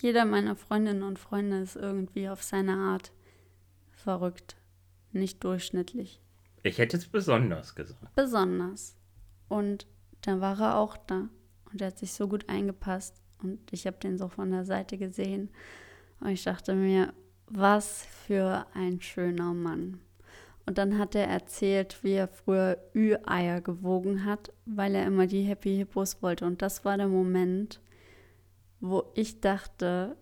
jeder 0.00 0.24
meiner 0.24 0.56
Freundinnen 0.56 1.02
und 1.02 1.18
Freunde 1.18 1.60
ist 1.60 1.76
irgendwie 1.76 2.28
auf 2.28 2.42
seine 2.42 2.74
Art 2.74 3.12
verrückt, 3.90 4.56
nicht 5.12 5.42
durchschnittlich. 5.42 6.20
Ich 6.62 6.78
hätte 6.78 6.96
es 6.96 7.06
besonders 7.06 7.74
gesagt. 7.74 8.14
Besonders. 8.14 8.96
Und 9.48 9.86
dann 10.22 10.40
war 10.40 10.60
er 10.60 10.76
auch 10.76 10.96
da 10.96 11.28
und 11.70 11.80
er 11.80 11.88
hat 11.88 11.98
sich 11.98 12.12
so 12.12 12.28
gut 12.28 12.48
eingepasst 12.48 13.22
und 13.42 13.72
ich 13.72 13.86
habe 13.86 13.98
den 13.98 14.18
so 14.18 14.28
von 14.28 14.50
der 14.50 14.64
Seite 14.64 14.98
gesehen 14.98 15.50
und 16.20 16.28
ich 16.28 16.44
dachte 16.44 16.74
mir, 16.74 17.12
was 17.46 18.04
für 18.04 18.66
ein 18.74 19.00
schöner 19.00 19.54
Mann. 19.54 20.00
Und 20.68 20.76
dann 20.76 20.98
hat 20.98 21.14
er 21.14 21.26
erzählt, 21.26 22.04
wie 22.04 22.12
er 22.12 22.28
früher 22.28 22.76
Ü-Eier 22.94 23.62
gewogen 23.62 24.26
hat, 24.26 24.52
weil 24.66 24.94
er 24.94 25.06
immer 25.06 25.26
die 25.26 25.44
Happy 25.44 25.74
Hippos 25.78 26.20
wollte. 26.20 26.44
Und 26.44 26.60
das 26.60 26.84
war 26.84 26.98
der 26.98 27.08
Moment, 27.08 27.80
wo 28.78 29.10
ich 29.14 29.40
dachte, 29.40 30.14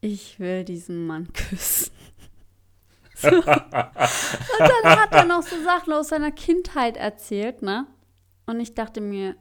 ich 0.00 0.40
will 0.40 0.64
diesen 0.64 1.06
Mann 1.06 1.32
küssen. 1.32 1.92
So. 3.14 3.28
Und 3.28 3.46
dann 3.46 4.98
hat 4.98 5.14
er 5.14 5.26
noch 5.26 5.42
so 5.42 5.54
Sachen 5.62 5.92
aus 5.92 6.08
seiner 6.08 6.32
Kindheit 6.32 6.96
erzählt, 6.96 7.62
ne? 7.62 7.86
Und 8.46 8.58
ich 8.58 8.74
dachte 8.74 9.00
mir, 9.00 9.36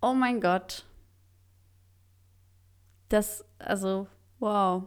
oh 0.00 0.14
mein 0.14 0.40
Gott, 0.40 0.86
das, 3.10 3.44
also, 3.58 4.06
wow, 4.38 4.84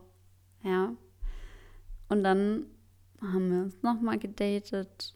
ja. 0.63 0.95
Und 2.09 2.23
dann 2.23 2.65
haben 3.21 3.51
wir 3.51 3.63
uns 3.63 3.81
nochmal 3.81 4.19
gedatet 4.19 5.15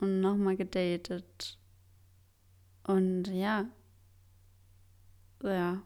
und 0.00 0.20
nochmal 0.20 0.56
gedatet. 0.56 1.58
Und 2.84 3.28
ja, 3.28 3.66
ja. 5.42 5.82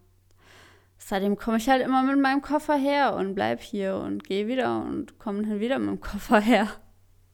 Seitdem 0.98 1.36
komme 1.36 1.58
ich 1.58 1.68
halt 1.68 1.82
immer 1.82 2.02
mit 2.02 2.20
meinem 2.20 2.42
Koffer 2.42 2.74
her 2.74 3.14
und 3.14 3.34
bleib 3.34 3.60
hier 3.60 3.96
und 3.96 4.24
gehe 4.24 4.46
wieder 4.48 4.82
und 4.82 5.18
komme 5.18 5.42
dann 5.42 5.60
wieder 5.60 5.78
mit 5.78 5.88
dem 5.88 6.00
Koffer 6.00 6.40
her. 6.40 6.68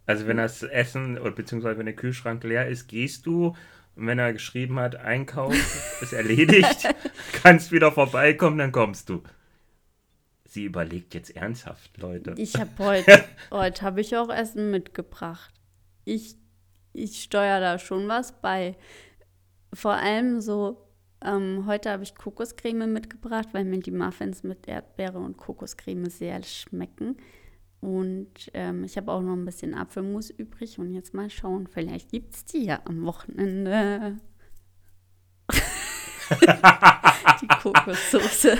Also 0.04 0.26
wenn 0.26 0.36
das 0.36 0.62
Essen 0.62 1.16
oder 1.16 1.30
beziehungsweise 1.30 1.78
wenn 1.78 1.86
der 1.86 1.96
Kühlschrank 1.96 2.42
leer 2.44 2.68
ist, 2.68 2.88
gehst 2.88 3.24
du 3.24 3.54
und 3.94 4.06
wenn 4.06 4.18
er 4.18 4.32
geschrieben 4.32 4.78
hat, 4.80 4.96
Einkauf 4.96 5.54
ist 6.02 6.12
erledigt, 6.12 6.92
kannst 7.42 7.72
wieder 7.72 7.92
vorbeikommen, 7.92 8.58
dann 8.58 8.72
kommst 8.72 9.08
du. 9.08 9.22
Sie 10.52 10.66
überlegt 10.66 11.14
jetzt 11.14 11.34
ernsthaft, 11.34 11.96
Leute. 11.96 12.34
Ich 12.36 12.56
habe 12.56 12.70
heute, 12.78 13.24
heute 13.50 13.80
habe 13.80 14.02
ich 14.02 14.14
auch 14.18 14.28
Essen 14.28 14.70
mitgebracht. 14.70 15.50
Ich, 16.04 16.36
ich 16.92 17.22
steuere 17.22 17.58
da 17.58 17.78
schon 17.78 18.06
was 18.06 18.38
bei. 18.42 18.76
Vor 19.72 19.94
allem 19.94 20.42
so, 20.42 20.90
ähm, 21.24 21.64
heute 21.66 21.90
habe 21.90 22.02
ich 22.02 22.14
Kokoscreme 22.14 22.86
mitgebracht, 22.86 23.48
weil 23.52 23.64
mir 23.64 23.80
die 23.80 23.92
Muffins 23.92 24.42
mit 24.42 24.68
Erdbeere 24.68 25.20
und 25.20 25.38
Kokoscreme 25.38 26.10
sehr 26.10 26.42
schmecken. 26.42 27.16
Und 27.80 28.50
ähm, 28.52 28.84
ich 28.84 28.98
habe 28.98 29.10
auch 29.10 29.22
noch 29.22 29.32
ein 29.32 29.46
bisschen 29.46 29.72
Apfelmus 29.72 30.28
übrig. 30.28 30.78
Und 30.78 30.92
jetzt 30.92 31.14
mal 31.14 31.30
schauen, 31.30 31.66
vielleicht 31.66 32.10
gibt 32.10 32.34
es 32.34 32.44
die 32.44 32.66
ja 32.66 32.82
am 32.84 33.06
Wochenende. 33.06 34.18
die 37.40 37.48
Kokossoße. 37.48 38.58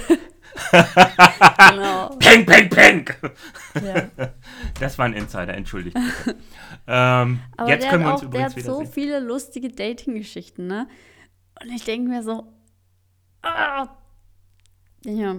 genau. 1.70 2.09
Peng, 2.18 2.46
peng, 2.46 2.68
peng. 2.68 3.11
Ja. 3.82 4.09
Das 4.80 4.98
war 4.98 5.05
ein 5.05 5.12
Insider, 5.12 5.55
entschuldigt. 5.55 5.96
ähm, 6.86 7.40
Aber 7.57 7.68
jetzt 7.68 7.88
können 7.88 8.05
wir 8.05 8.12
uns 8.12 8.24
auch, 8.24 8.30
der 8.30 8.44
hat 8.44 8.61
so 8.61 8.84
viele 8.84 9.20
lustige 9.20 9.68
Dating-Geschichten, 9.68 10.66
ne? 10.66 10.88
Und 11.61 11.70
ich 11.70 11.84
denke 11.84 12.09
mir 12.09 12.22
so, 12.22 12.53
ah, 13.42 13.88
ja, 15.05 15.36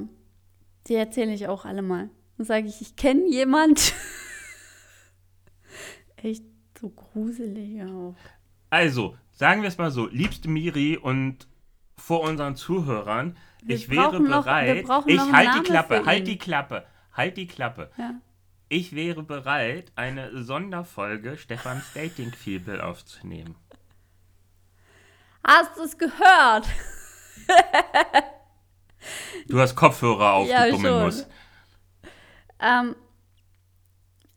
die 0.88 0.96
erzähle 0.96 1.34
ich 1.34 1.48
auch 1.48 1.66
alle 1.66 1.82
mal. 1.82 2.10
Dann 2.38 2.46
sage 2.46 2.68
ich, 2.68 2.82
ich 2.82 2.96
kenne 2.96 3.28
jemand. 3.28 3.94
Echt 6.18 6.44
so 6.80 6.90
gruselig 6.90 7.84
auch. 7.84 8.16
Also, 8.70 9.16
sagen 9.32 9.62
wir 9.62 9.68
es 9.68 9.78
mal 9.78 9.92
so, 9.92 10.08
liebste 10.08 10.50
Miri 10.50 10.98
und 10.98 11.48
vor 11.98 12.22
unseren 12.22 12.56
Zuhörern, 12.56 13.38
wir 13.66 13.76
ich 13.76 13.90
wäre 13.90 14.20
bereit. 14.20 14.88
Noch, 14.88 15.08
ich 15.08 15.20
halt 15.20 15.50
die 15.56 15.64
Klappe, 15.64 16.06
halt 16.06 16.28
die 16.28 16.38
Klappe, 16.38 16.86
halt 17.14 17.38
die 17.38 17.48
Klappe. 17.48 17.92
Ja. 17.98 18.16
Ich 18.70 18.96
wäre 18.96 19.24
bereit, 19.24 19.92
eine 19.96 20.44
Sonderfolge 20.44 21.38
Stefans 21.38 21.94
Dating-Fibel 21.94 22.82
aufzunehmen. 22.82 23.56
Hast 25.46 25.78
du 25.78 25.84
es 25.84 25.98
gehört? 25.98 26.68
du 29.48 29.60
hast 29.60 29.76
Kopfhörer 29.76 30.34
auf, 30.34 30.48
ja, 30.48 30.66
du 30.66 30.72
dumme 30.72 31.04
Nuss. 31.04 31.28
Ähm, 32.60 32.96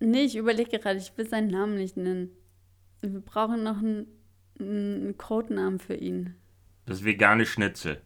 nee, 0.01 0.25
ich 0.25 0.37
überlege 0.37 0.79
gerade, 0.79 0.99
ich 0.99 1.17
will 1.17 1.29
seinen 1.29 1.49
Namen 1.49 1.77
nicht 1.77 1.97
nennen. 1.97 2.31
Wir 3.01 3.21
brauchen 3.21 3.63
noch 3.63 3.79
einen, 3.79 4.07
einen 4.59 5.17
Codenamen 5.17 5.79
für 5.79 5.95
ihn. 5.95 6.35
Das 6.87 7.05
vegane 7.05 7.47
Schnitzel. 7.47 8.03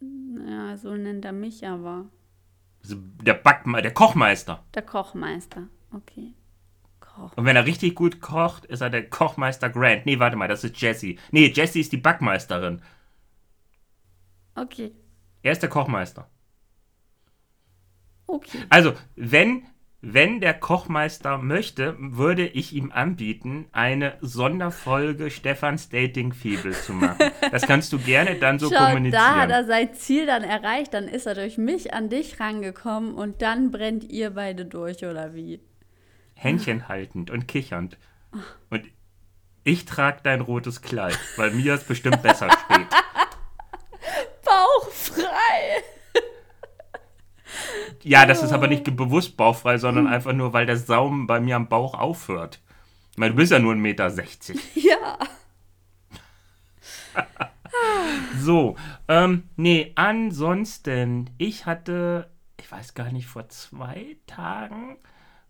Ja, 0.00 0.76
so 0.76 0.94
nennt 0.96 1.24
er 1.24 1.32
mich 1.32 1.66
aber. 1.66 2.08
Der 2.82 3.34
Backme 3.34 3.82
der 3.82 3.92
Kochmeister. 3.92 4.64
Der 4.74 4.82
Kochmeister, 4.82 5.68
okay. 5.92 6.34
Koch. 7.00 7.36
Und 7.36 7.44
wenn 7.44 7.56
er 7.56 7.66
richtig 7.66 7.94
gut 7.94 8.20
kocht, 8.20 8.64
ist 8.64 8.80
er 8.80 8.90
der 8.90 9.08
Kochmeister 9.08 9.68
Grant. 9.68 10.06
Nee, 10.06 10.18
warte 10.18 10.36
mal, 10.36 10.48
das 10.48 10.64
ist 10.64 10.80
Jessie. 10.80 11.18
Nee, 11.30 11.48
Jessie 11.48 11.80
ist 11.80 11.92
die 11.92 11.98
Backmeisterin. 11.98 12.80
Okay. 14.54 14.92
Er 15.42 15.52
ist 15.52 15.62
der 15.62 15.68
Kochmeister. 15.68 16.28
Okay. 18.26 18.58
Also, 18.68 18.94
wenn 19.16 19.64
wenn 20.02 20.40
der 20.40 20.54
Kochmeister 20.54 21.36
möchte, 21.38 21.94
würde 21.98 22.46
ich 22.46 22.72
ihm 22.74 22.90
anbieten, 22.90 23.66
eine 23.72 24.16
Sonderfolge 24.22 25.30
Stefans 25.30 25.90
Dating-Fibel 25.90 26.72
zu 26.72 26.94
machen. 26.94 27.30
Das 27.50 27.66
kannst 27.66 27.92
du 27.92 27.98
gerne 27.98 28.36
dann 28.36 28.58
so 28.58 28.70
Schau, 28.70 28.86
kommunizieren. 28.86 29.22
Da 29.22 29.36
hat 29.36 29.50
er 29.50 29.64
sein 29.64 29.92
Ziel 29.94 30.24
dann 30.24 30.42
erreicht, 30.42 30.94
dann 30.94 31.06
ist 31.06 31.26
er 31.26 31.34
durch 31.34 31.58
mich 31.58 31.92
an 31.92 32.08
dich 32.08 32.40
rangekommen 32.40 33.14
und 33.14 33.42
dann 33.42 33.70
brennt 33.70 34.04
ihr 34.04 34.30
beide 34.30 34.64
durch, 34.64 35.04
oder 35.04 35.34
wie? 35.34 35.60
Händchen 36.34 36.88
haltend 36.88 37.30
und 37.30 37.46
kichernd. 37.46 37.98
Und 38.70 38.84
ich 39.64 39.84
trage 39.84 40.20
dein 40.22 40.40
rotes 40.40 40.80
Kleid, 40.80 41.18
weil 41.36 41.50
mir 41.50 41.74
es 41.74 41.84
bestimmt 41.84 42.22
besser 42.22 42.48
steht. 42.64 42.86
Ja, 48.02 48.26
das 48.26 48.42
ist 48.42 48.52
aber 48.52 48.66
nicht 48.66 48.84
bewusst 48.96 49.36
bauchfrei, 49.36 49.78
sondern 49.78 50.06
hm. 50.06 50.12
einfach 50.12 50.32
nur, 50.32 50.52
weil 50.52 50.66
der 50.66 50.76
Saum 50.76 51.26
bei 51.26 51.40
mir 51.40 51.56
am 51.56 51.68
Bauch 51.68 51.94
aufhört. 51.94 52.60
Ich 53.12 53.18
meine, 53.18 53.32
du 53.32 53.36
bist 53.36 53.52
ja 53.52 53.58
nur 53.58 53.74
1,60 53.74 53.76
Meter. 53.78 54.10
Ja. 54.74 55.18
so, 58.40 58.76
ähm, 59.08 59.44
nee, 59.56 59.92
ansonsten, 59.96 61.30
ich 61.38 61.66
hatte, 61.66 62.30
ich 62.58 62.70
weiß 62.70 62.94
gar 62.94 63.12
nicht, 63.12 63.26
vor 63.26 63.48
zwei 63.48 64.16
Tagen 64.26 64.96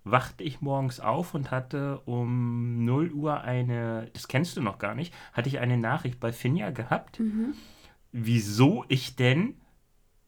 wachte 0.04 0.42
ich 0.42 0.60
morgens 0.60 1.00
auf 1.00 1.34
und 1.34 1.50
hatte 1.50 2.00
um 2.06 2.84
0 2.84 3.12
Uhr 3.12 3.42
eine, 3.42 4.08
das 4.14 4.28
kennst 4.28 4.56
du 4.56 4.62
noch 4.62 4.78
gar 4.78 4.94
nicht, 4.94 5.12
hatte 5.32 5.48
ich 5.48 5.58
eine 5.58 5.76
Nachricht 5.76 6.18
bei 6.18 6.32
Finja 6.32 6.70
gehabt, 6.70 7.20
mhm. 7.20 7.54
wieso 8.10 8.84
ich 8.88 9.16
denn 9.16 9.59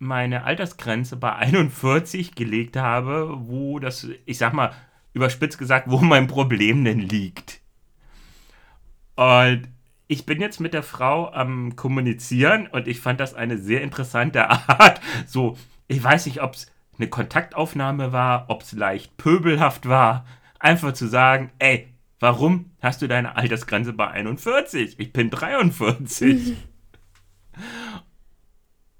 meine 0.02 0.42
Altersgrenze 0.42 1.16
bei 1.16 1.32
41 1.32 2.34
gelegt 2.34 2.76
habe, 2.76 3.36
wo 3.38 3.78
das, 3.78 4.08
ich 4.26 4.36
sag 4.36 4.52
mal, 4.52 4.72
überspitzt 5.12 5.58
gesagt, 5.58 5.88
wo 5.88 5.98
mein 5.98 6.26
Problem 6.26 6.84
denn 6.84 6.98
liegt. 6.98 7.60
Und 9.14 9.68
ich 10.08 10.26
bin 10.26 10.40
jetzt 10.40 10.58
mit 10.58 10.74
der 10.74 10.82
Frau 10.82 11.32
am 11.32 11.76
Kommunizieren 11.76 12.66
und 12.66 12.88
ich 12.88 13.00
fand 13.00 13.20
das 13.20 13.34
eine 13.34 13.58
sehr 13.58 13.82
interessante 13.82 14.50
Art. 14.50 15.00
So, 15.24 15.56
ich 15.86 16.02
weiß 16.02 16.26
nicht, 16.26 16.42
ob 16.42 16.54
es 16.54 16.66
eine 16.98 17.08
Kontaktaufnahme 17.08 18.12
war, 18.12 18.46
ob 18.48 18.62
es 18.62 18.72
leicht 18.72 19.16
pöbelhaft 19.16 19.88
war. 19.88 20.26
Einfach 20.58 20.94
zu 20.94 21.06
sagen, 21.06 21.52
ey, 21.60 21.94
warum 22.18 22.72
hast 22.80 23.02
du 23.02 23.06
deine 23.06 23.36
Altersgrenze 23.36 23.92
bei 23.92 24.08
41? 24.08 24.98
Ich 24.98 25.12
bin 25.12 25.30
43. 25.30 26.56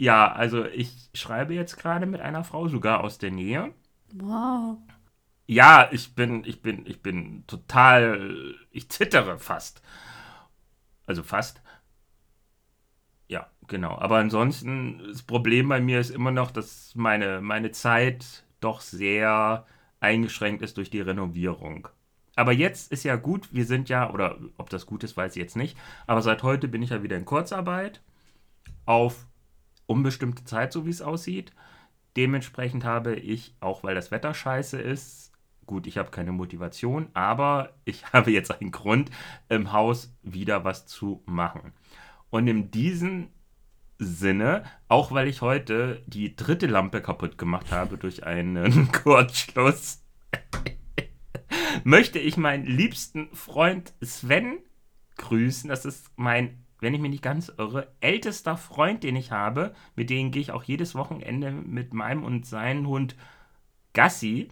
Ja, 0.02 0.32
also 0.32 0.64
ich 0.64 1.10
schreibe 1.14 1.54
jetzt 1.54 1.76
gerade 1.76 2.06
mit 2.06 2.20
einer 2.20 2.42
Frau, 2.42 2.66
sogar 2.66 3.04
aus 3.04 3.18
der 3.18 3.30
Nähe. 3.30 3.72
Wow. 4.12 4.78
Ja, 5.46 5.90
ich 5.92 6.16
bin, 6.16 6.42
ich 6.44 6.60
bin, 6.60 6.84
ich 6.86 7.02
bin 7.02 7.46
total, 7.46 8.56
ich 8.72 8.90
zittere 8.90 9.38
fast. 9.38 9.80
Also 11.06 11.22
fast. 11.22 11.62
Ja, 13.28 13.48
genau. 13.68 13.96
Aber 13.96 14.16
ansonsten, 14.16 15.00
das 15.06 15.22
Problem 15.22 15.68
bei 15.68 15.80
mir 15.80 16.00
ist 16.00 16.10
immer 16.10 16.32
noch, 16.32 16.50
dass 16.50 16.96
meine, 16.96 17.40
meine 17.40 17.70
Zeit 17.70 18.44
doch 18.58 18.80
sehr 18.80 19.68
eingeschränkt 20.00 20.62
ist 20.62 20.78
durch 20.78 20.90
die 20.90 21.00
Renovierung. 21.00 21.86
Aber 22.34 22.50
jetzt 22.50 22.90
ist 22.90 23.04
ja 23.04 23.14
gut, 23.14 23.54
wir 23.54 23.66
sind 23.66 23.88
ja, 23.88 24.10
oder 24.12 24.36
ob 24.58 24.68
das 24.68 24.84
gut 24.84 25.04
ist, 25.04 25.16
weiß 25.16 25.36
ich 25.36 25.42
jetzt 25.42 25.56
nicht, 25.56 25.78
aber 26.08 26.22
seit 26.22 26.42
heute 26.42 26.66
bin 26.66 26.82
ich 26.82 26.90
ja 26.90 27.04
wieder 27.04 27.16
in 27.16 27.24
Kurzarbeit 27.24 28.02
auf 28.84 29.28
unbestimmte 29.92 30.44
Zeit, 30.44 30.72
so 30.72 30.86
wie 30.86 30.90
es 30.90 31.02
aussieht. 31.02 31.52
Dementsprechend 32.16 32.84
habe 32.84 33.14
ich, 33.14 33.54
auch 33.60 33.84
weil 33.84 33.94
das 33.94 34.10
Wetter 34.10 34.34
scheiße 34.34 34.80
ist, 34.80 35.32
gut, 35.66 35.86
ich 35.86 35.98
habe 35.98 36.10
keine 36.10 36.32
Motivation, 36.32 37.08
aber 37.14 37.74
ich 37.84 38.06
habe 38.12 38.30
jetzt 38.30 38.50
einen 38.50 38.70
Grund, 38.70 39.10
im 39.48 39.72
Haus 39.72 40.14
wieder 40.22 40.64
was 40.64 40.86
zu 40.86 41.22
machen. 41.26 41.72
Und 42.30 42.48
in 42.48 42.70
diesem 42.70 43.28
Sinne, 43.98 44.64
auch 44.88 45.12
weil 45.12 45.28
ich 45.28 45.42
heute 45.42 46.02
die 46.06 46.34
dritte 46.34 46.66
Lampe 46.66 47.00
kaputt 47.00 47.38
gemacht 47.38 47.70
habe 47.70 47.98
durch 47.98 48.24
einen 48.24 48.90
Kurzschluss, 48.92 50.04
möchte 51.84 52.18
ich 52.18 52.36
meinen 52.36 52.66
liebsten 52.66 53.28
Freund 53.34 53.92
Sven 54.02 54.58
grüßen. 55.16 55.68
Das 55.68 55.84
ist 55.84 56.10
mein, 56.16 56.61
wenn 56.82 56.94
ich 56.94 57.00
mich 57.00 57.12
nicht 57.12 57.22
ganz 57.22 57.50
irre, 57.56 57.92
ältester 58.00 58.56
Freund, 58.56 59.04
den 59.04 59.16
ich 59.16 59.30
habe. 59.30 59.72
Mit 59.94 60.10
dem 60.10 60.32
gehe 60.32 60.42
ich 60.42 60.50
auch 60.50 60.64
jedes 60.64 60.94
Wochenende 60.94 61.52
mit 61.52 61.94
meinem 61.94 62.24
und 62.24 62.44
seinem 62.44 62.88
Hund 62.88 63.16
Gassi. 63.92 64.48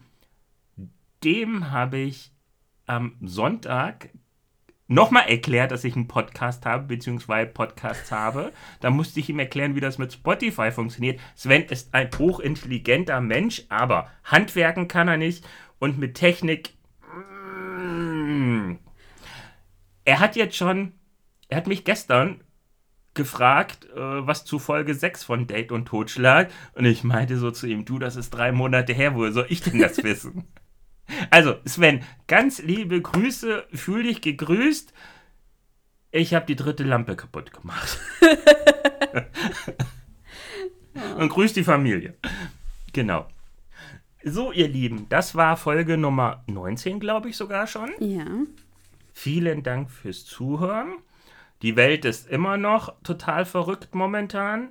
Dem 1.25 1.71
habe 1.71 1.99
ich 1.99 2.33
am 2.87 3.17
Sonntag 3.21 4.11
nochmal 4.87 5.29
erklärt, 5.29 5.73
dass 5.73 5.85
ich 5.85 5.97
einen 5.97 6.09
Podcast 6.09 6.67
habe, 6.67 6.85
beziehungsweise 6.85 7.51
Podcasts 7.51 8.13
habe. 8.13 8.53
Da 8.81 8.91
musste 8.91 9.19
ich 9.19 9.29
ihm 9.29 9.39
erklären, 9.39 9.75
wie 9.75 9.81
das 9.81 9.99
mit 9.99 10.13
Spotify 10.13 10.71
funktioniert. 10.71 11.21
Sven 11.35 11.65
ist 11.65 11.95
ein 11.95 12.11
hochintelligenter 12.17 13.21
Mensch, 13.21 13.65
aber 13.69 14.09
handwerken 14.25 14.87
kann 14.87 15.09
er 15.09 15.17
nicht 15.17 15.47
und 15.81 15.99
mit 15.99 16.15
Technik 16.15 16.75
er 20.05 20.19
hat 20.19 20.37
jetzt 20.37 20.57
schon, 20.57 20.93
er 21.51 21.59
hat 21.59 21.67
mich 21.67 21.85
gestern 21.85 22.41
gefragt, 23.15 23.87
äh, 23.95 24.27
was 24.27 24.45
zu 24.45 24.59
Folge 24.59 24.95
6 24.95 25.25
von 25.25 25.47
Date 25.47 25.73
und 25.73 25.87
Totschlag. 25.87 26.51
Und 26.75 26.85
ich 26.85 27.05
meinte 27.05 27.37
so 27.37 27.51
zu 27.51 27.67
ihm, 27.67 27.85
du, 27.85 27.99
das 27.99 28.17
ist 28.17 28.31
drei 28.31 28.53
Monate 28.53 28.93
her, 28.93 29.15
woher 29.15 29.33
soll 29.33 29.47
ich 29.49 29.61
denn 29.61 29.81
das 29.81 29.99
wissen? 30.05 30.45
Also, 31.31 31.57
Sven, 31.65 32.05
ganz 32.29 32.63
liebe 32.63 33.03
Grüße, 33.03 33.67
fühl 33.73 34.05
dich 34.05 34.21
gegrüßt. 34.21 34.93
Ich 36.13 36.35
habe 36.35 36.47
die 36.47 36.57
dritte 36.57 36.85
Lampe 36.85 37.17
kaputt 37.17 37.53
gemacht. 37.53 37.99
Und 41.19 41.29
grüß 41.29 41.53
die 41.53 41.65
Familie. 41.65 42.15
Genau. 42.93 43.27
So, 44.23 44.53
ihr 44.53 44.69
Lieben, 44.69 45.09
das 45.09 45.35
war 45.35 45.57
Folge 45.57 45.97
Nummer 45.97 46.45
19, 46.47 47.01
glaube 47.01 47.31
ich 47.31 47.37
sogar 47.37 47.67
schon. 47.67 47.91
Ja. 48.01 48.27
Vielen 49.13 49.63
Dank 49.63 49.91
fürs 49.91 50.25
Zuhören. 50.25 50.99
Die 51.63 51.77
Welt 51.77 52.05
ist 52.05 52.29
immer 52.29 52.57
noch 52.57 52.95
total 53.03 53.45
verrückt 53.45 53.95
momentan. 53.95 54.71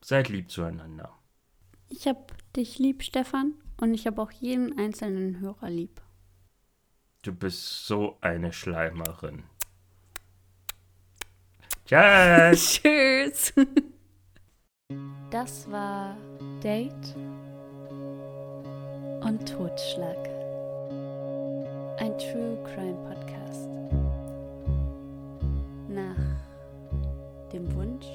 Seid 0.00 0.28
lieb 0.28 0.50
zueinander. 0.50 1.12
Ich 1.88 2.06
hab 2.06 2.32
dich 2.54 2.78
lieb, 2.78 3.02
Stefan, 3.02 3.54
und 3.80 3.94
ich 3.94 4.06
habe 4.06 4.22
auch 4.22 4.30
jeden 4.30 4.78
einzelnen 4.78 5.40
Hörer 5.40 5.70
lieb. 5.70 6.00
Du 7.22 7.32
bist 7.32 7.86
so 7.86 8.16
eine 8.20 8.52
Schleimerin. 8.52 9.44
Tschüss. 11.84 12.80
Tschüss. 12.82 13.54
Das 15.30 15.70
war 15.70 16.16
Date 16.62 17.14
und 19.20 19.46
Totschlag. 19.46 20.16
Ein 21.98 22.16
True 22.16 22.56
Crime 22.64 22.96
Podcast. 23.04 23.77
Dem 27.52 27.74
Wunsch 27.74 28.06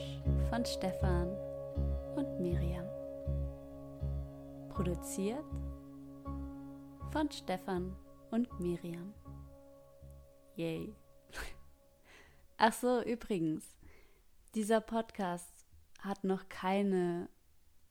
von 0.50 0.64
Stefan 0.64 1.28
und 2.16 2.40
Miriam. 2.40 2.86
Produziert 4.70 5.44
von 7.12 7.32
Stefan 7.32 7.96
und 8.32 8.60
Miriam. 8.60 9.14
Yay. 10.56 10.94
Ach 12.58 12.74
so, 12.74 13.02
übrigens, 13.02 13.66
dieser 14.54 14.82
Podcast 14.82 15.66
hat 16.02 16.24
noch 16.24 16.48
keine 16.50 17.28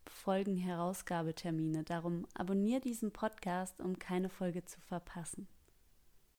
Folgenherausgabetermine. 0.07 1.83
Darum 1.83 2.27
abonniere 2.35 2.81
diesen 2.81 3.13
Podcast, 3.13 3.81
um 3.81 3.99
keine 3.99 4.29
Folge 4.29 4.65
zu 4.65 4.81
verpassen. 4.81 5.49